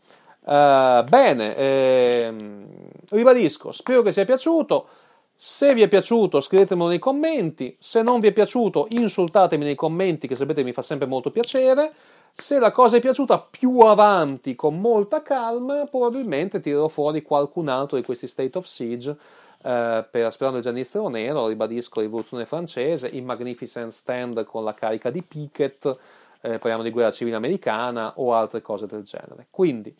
Uh, 0.46 1.04
bene, 1.04 1.56
ehm, 1.56 2.66
ribadisco, 3.10 3.72
spero 3.72 4.02
che 4.02 4.12
sia 4.12 4.26
piaciuto. 4.26 4.88
Se 5.36 5.74
vi 5.74 5.82
è 5.82 5.88
piaciuto, 5.88 6.40
scrivetemelo 6.40 6.88
nei 6.88 7.00
commenti. 7.00 7.76
Se 7.80 8.02
non 8.02 8.20
vi 8.20 8.28
è 8.28 8.32
piaciuto, 8.32 8.88
insultatemi 8.92 9.66
nei 9.66 9.76
commenti, 9.76 10.28
che 10.28 10.36
sapete 10.36 10.64
mi 10.64 10.72
fa 10.72 10.82
sempre 10.82 11.08
molto 11.08 11.32
piacere. 11.32 11.94
Se 12.32 12.60
la 12.60 12.72
cosa 12.72 12.98
è 12.98 13.00
piaciuta 13.00 13.48
più 13.50 13.80
avanti, 13.80 14.56
con 14.56 14.80
molta 14.80 15.22
calma, 15.22 15.86
probabilmente 15.86 16.60
tirerò 16.60 16.88
fuori 16.88 17.22
qualcun 17.22 17.68
altro 17.68 17.98
di 17.98 18.04
questi 18.04 18.28
State 18.28 18.58
of 18.58 18.66
Siege 18.66 19.16
eh, 19.64 20.06
per 20.10 20.32
Sperando 20.32 20.60
il 20.60 20.64
Giannizzero 20.64 21.08
Nero, 21.08 21.48
ribadisco 21.48 22.02
Rivoluzione 22.02 22.46
Francese, 22.46 23.08
il 23.08 23.24
Magnificent 23.24 23.92
Stand 23.92 24.44
con 24.44 24.64
la 24.64 24.74
carica 24.74 25.10
di 25.10 25.22
Pickett, 25.22 25.98
eh, 26.46 26.60
parliamo 26.60 26.84
di 26.84 26.92
guerra 26.92 27.12
civile 27.12 27.36
americana 27.36 28.14
o 28.18 28.34
altre 28.34 28.62
cose 28.62 28.86
del 28.86 29.04
genere. 29.04 29.48
Quindi 29.50 29.94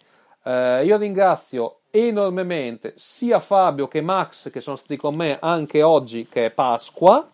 eh, 0.44 0.86
io 0.86 0.98
ringrazio 0.98 1.80
enormemente 1.90 2.94
sia 2.96 3.40
Fabio 3.40 3.88
che 3.88 4.02
Max 4.02 4.52
che 4.52 4.62
sono 4.62 4.76
stati 4.76 4.96
con 4.96 5.16
me 5.16 5.38
anche 5.40 5.82
oggi 5.82 6.28
che 6.30 6.46
è 6.46 6.52
Pasqua. 6.52 7.28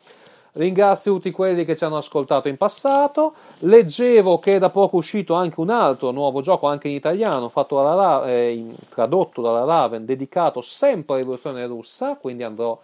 Ringrazio 0.54 1.14
tutti 1.14 1.32
quelli 1.32 1.64
che 1.64 1.78
ci 1.78 1.86
hanno 1.86 1.98
ascoltato 1.98 2.48
in 2.50 2.58
passato. 2.58 3.34
Leggevo 3.60 4.40
che 4.40 4.56
è 4.56 4.60
da 4.60 4.70
poco 4.70 4.98
uscito 4.98 5.34
anche 5.34 5.60
un 5.60 5.70
altro 5.70 6.12
nuovo 6.12 6.42
gioco, 6.42 6.68
anche 6.68 6.90
in 6.90 6.96
italiano, 6.96 7.52
dalla, 7.70 8.26
eh, 8.28 8.66
tradotto 8.90 9.42
dalla 9.42 9.64
Raven, 9.64 10.06
dedicato 10.06 10.60
sempre 10.60 11.14
alla 11.14 11.22
rivoluzione 11.22 11.66
russa, 11.66 12.18
quindi 12.18 12.44
andrò 12.44 12.78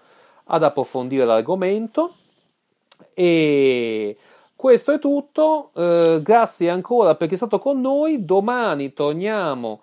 ad 0.45 0.63
approfondire 0.63 1.25
l'argomento. 1.25 2.13
E 3.13 4.15
questo 4.57 4.91
è 4.91 4.99
tutto. 4.99 5.69
Eh, 5.75 6.19
grazie 6.21 6.69
ancora 6.69 7.15
per 7.15 7.27
chi 7.29 7.35
è 7.35 7.37
stato 7.37 7.59
con 7.59 7.79
noi. 7.79 8.25
Domani 8.25 8.91
torniamo 8.91 9.81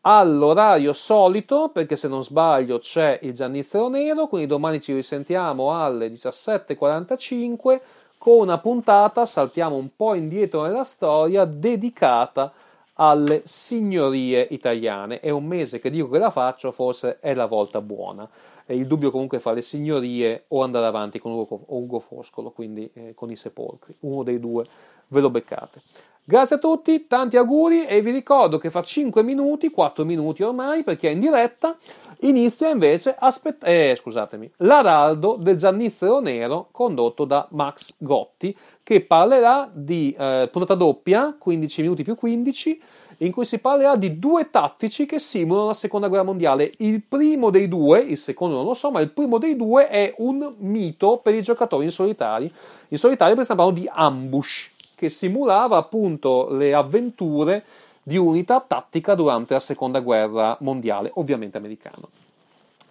all'orario 0.00 0.94
solito, 0.94 1.68
perché 1.68 1.94
se 1.94 2.08
non 2.08 2.24
sbaglio 2.24 2.78
c'è 2.78 3.20
il 3.22 3.34
Giannizzero 3.34 3.88
Nero, 3.88 4.26
quindi 4.26 4.48
domani 4.48 4.80
ci 4.80 4.94
risentiamo 4.94 5.78
alle 5.78 6.08
17.45 6.08 7.80
con 8.16 8.40
una 8.40 8.58
puntata, 8.58 9.26
saltiamo 9.26 9.76
un 9.76 9.90
po' 9.94 10.14
indietro 10.14 10.62
nella 10.62 10.84
storia, 10.84 11.44
dedicata 11.44 12.50
alle 12.94 13.42
signorie 13.44 14.46
italiane. 14.50 15.20
È 15.20 15.30
un 15.30 15.44
mese 15.44 15.78
che 15.78 15.90
dico 15.90 16.08
che 16.08 16.18
la 16.18 16.30
faccio, 16.30 16.72
forse 16.72 17.18
è 17.20 17.34
la 17.34 17.46
volta 17.46 17.80
buona. 17.82 18.28
Il 18.74 18.86
dubbio 18.86 19.10
comunque 19.10 19.40
fra 19.40 19.52
le 19.52 19.62
signorie 19.62 20.44
o 20.48 20.62
andare 20.62 20.86
avanti 20.86 21.18
con 21.18 21.32
Ugo, 21.32 21.64
Ugo 21.68 22.00
Foscolo, 22.00 22.50
quindi 22.50 22.90
eh, 22.92 23.14
con 23.14 23.30
i 23.30 23.36
sepolcri. 23.36 23.94
Uno 24.00 24.22
dei 24.22 24.38
due 24.38 24.64
ve 25.08 25.20
lo 25.20 25.30
beccate. 25.30 25.80
Grazie 26.28 26.56
a 26.56 26.58
tutti, 26.58 27.06
tanti 27.06 27.38
auguri 27.38 27.86
e 27.86 28.02
vi 28.02 28.10
ricordo 28.10 28.58
che 28.58 28.68
fra 28.68 28.82
5 28.82 29.22
minuti, 29.22 29.70
4 29.70 30.04
minuti 30.04 30.42
ormai, 30.42 30.82
perché 30.82 31.08
è 31.08 31.12
in 31.12 31.20
diretta, 31.20 31.74
inizia 32.20 32.68
invece 32.68 33.16
aspett- 33.18 33.66
eh, 33.66 33.96
scusatemi, 33.98 34.52
l'Araldo 34.58 35.36
del 35.38 35.56
Giannizzero 35.56 36.20
Nero 36.20 36.68
condotto 36.70 37.24
da 37.24 37.48
Max 37.52 37.94
Gotti 37.96 38.54
che 38.82 39.00
parlerà 39.00 39.70
di 39.72 40.14
eh, 40.18 40.50
puntata 40.52 40.74
doppia, 40.74 41.34
15 41.38 41.80
minuti 41.80 42.02
più 42.04 42.14
15, 42.14 42.82
in 43.18 43.32
cui 43.32 43.44
si 43.44 43.58
parlerà 43.58 43.96
di 43.96 44.18
due 44.18 44.50
tattici 44.50 45.06
che 45.06 45.18
simulano 45.18 45.68
la 45.68 45.74
seconda 45.74 46.08
guerra 46.08 46.24
mondiale. 46.24 46.72
Il 46.78 47.02
primo 47.02 47.50
dei 47.50 47.68
due, 47.68 48.00
il 48.00 48.18
secondo 48.18 48.56
non 48.56 48.64
lo 48.64 48.74
so, 48.74 48.90
ma 48.90 49.00
il 49.00 49.10
primo 49.10 49.38
dei 49.38 49.56
due 49.56 49.88
è 49.88 50.14
un 50.18 50.54
mito 50.58 51.18
per 51.22 51.34
i 51.34 51.42
giocatori 51.42 51.84
in 51.84 51.90
solitario. 51.90 52.50
In 52.88 52.98
solitario 52.98 53.34
stiamo 53.42 53.62
parlando 53.62 53.80
di 53.80 53.90
ambush 53.92 54.70
che 54.94 55.08
simulava 55.08 55.76
appunto 55.76 56.48
le 56.50 56.74
avventure 56.74 57.64
di 58.02 58.16
unità 58.16 58.64
tattica 58.66 59.14
durante 59.14 59.54
la 59.54 59.60
seconda 59.60 60.00
guerra 60.00 60.56
mondiale, 60.60 61.10
ovviamente 61.14 61.58
americana, 61.58 62.06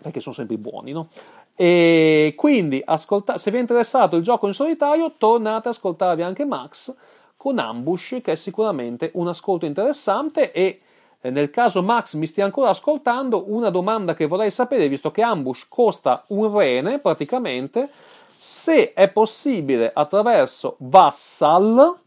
perché 0.01 0.19
sono 0.19 0.35
sempre 0.35 0.55
i 0.55 0.59
buoni, 0.59 0.91
no? 0.91 1.07
E 1.55 2.33
quindi, 2.37 2.81
ascolta- 2.85 3.39
se 3.39 3.49
vi 3.49 3.57
è 3.57 3.59
interessato 3.59 4.15
il 4.15 4.23
gioco 4.23 4.45
in 4.45 4.53
solitario, 4.53 5.11
tornate 5.17 5.69
ad 5.69 5.73
ascoltarvi 5.73 6.21
anche 6.21 6.45
Max 6.45 6.93
con 7.47 7.59
Ambush, 7.59 8.17
che 8.21 8.33
è 8.33 8.35
sicuramente 8.35 9.11
un 9.13 9.29
ascolto 9.29 9.65
interessante 9.65 10.51
e 10.51 10.81
eh, 11.21 11.29
nel 11.29 11.49
caso 11.49 11.81
Max 11.81 12.15
mi 12.15 12.25
stia 12.25 12.43
ancora 12.43 12.71
ascoltando, 12.71 13.45
una 13.47 13.69
domanda 13.69 14.13
che 14.13 14.25
vorrei 14.25 14.51
sapere, 14.51 14.89
visto 14.89 15.11
che 15.11 15.21
Ambush 15.21 15.67
costa 15.69 16.25
un 16.27 16.53
rene 16.53 16.99
praticamente, 16.99 17.89
se 18.35 18.91
è 18.91 19.07
possibile 19.07 19.91
attraverso 19.93 20.75
Vassal, 20.79 21.97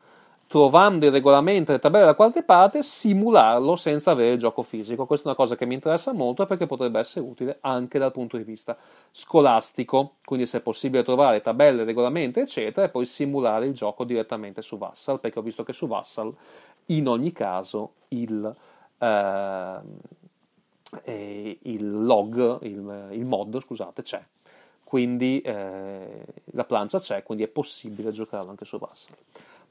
trovando 0.51 1.07
il 1.07 1.13
regolamento 1.13 1.71
e 1.71 1.75
le 1.75 1.81
tabelle 1.81 2.07
da 2.07 2.17
qualche 2.17 2.43
parte, 2.43 2.83
simularlo 2.83 3.77
senza 3.77 4.11
avere 4.11 4.33
il 4.33 4.39
gioco 4.41 4.65
fisico. 4.65 5.07
Questa 5.07 5.27
è 5.27 5.29
una 5.29 5.37
cosa 5.37 5.55
che 5.55 5.65
mi 5.65 5.75
interessa 5.75 6.13
molto 6.13 6.45
perché 6.45 6.67
potrebbe 6.67 6.99
essere 6.99 7.25
utile 7.25 7.59
anche 7.61 8.01
dal 8.01 8.11
punto 8.11 8.37
di 8.37 8.43
vista 8.43 8.77
scolastico. 9.13 10.15
Quindi, 10.25 10.47
se 10.47 10.59
è 10.59 10.61
possibile 10.61 11.05
trovare 11.05 11.41
tabelle, 11.41 11.85
regolamenti, 11.85 12.41
eccetera, 12.41 12.85
e 12.85 12.91
poi 12.91 13.07
simulare 13.07 13.67
il 13.67 13.75
gioco 13.75 14.03
direttamente 14.03 14.61
su 14.61 14.77
Vassal, 14.77 15.21
perché 15.21 15.39
ho 15.39 15.43
visto 15.43 15.63
che 15.63 15.73
su 15.73 15.87
Vassal, 15.87 16.35
in 16.87 17.07
ogni 17.07 17.31
caso, 17.31 17.93
il. 18.09 18.53
Eh, 18.99 19.79
il 21.05 22.05
log, 22.05 22.65
il, 22.65 23.09
il 23.13 23.25
mod, 23.25 23.61
scusate, 23.61 24.03
c'è 24.03 24.21
quindi 24.83 25.41
eh, 25.43 26.25
la 26.47 26.65
plancia 26.65 26.99
c'è, 26.99 27.23
quindi 27.23 27.45
è 27.45 27.47
possibile 27.47 28.11
giocarlo 28.11 28.51
anche 28.51 28.65
su 28.65 28.77
Vassal. 28.77 29.15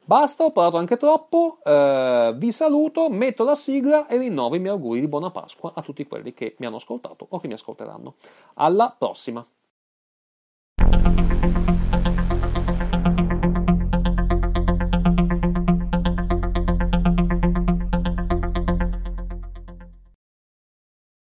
Basta, 0.10 0.44
ho 0.44 0.52
parlato 0.52 0.78
anche 0.78 0.98
troppo, 0.98 1.60
eh, 1.64 2.34
vi 2.36 2.52
saluto, 2.52 3.12
metto 3.12 3.44
la 3.44 3.54
sigla 3.54 4.08
e 4.08 4.18
rinnovo 4.18 4.56
i 4.56 4.60
miei 4.60 4.74
auguri 4.74 5.02
di 5.02 5.08
buona 5.08 5.30
Pasqua 5.30 5.74
a 5.76 5.84
tutti 5.84 6.08
quelli 6.08 6.34
che 6.34 6.56
mi 6.58 6.66
hanno 6.66 6.78
ascoltato 6.78 7.28
o 7.30 7.38
che 7.38 7.48
mi 7.48 7.54
ascolteranno. 7.54 8.16
Alla 8.56 8.96
prossima! 8.98 9.46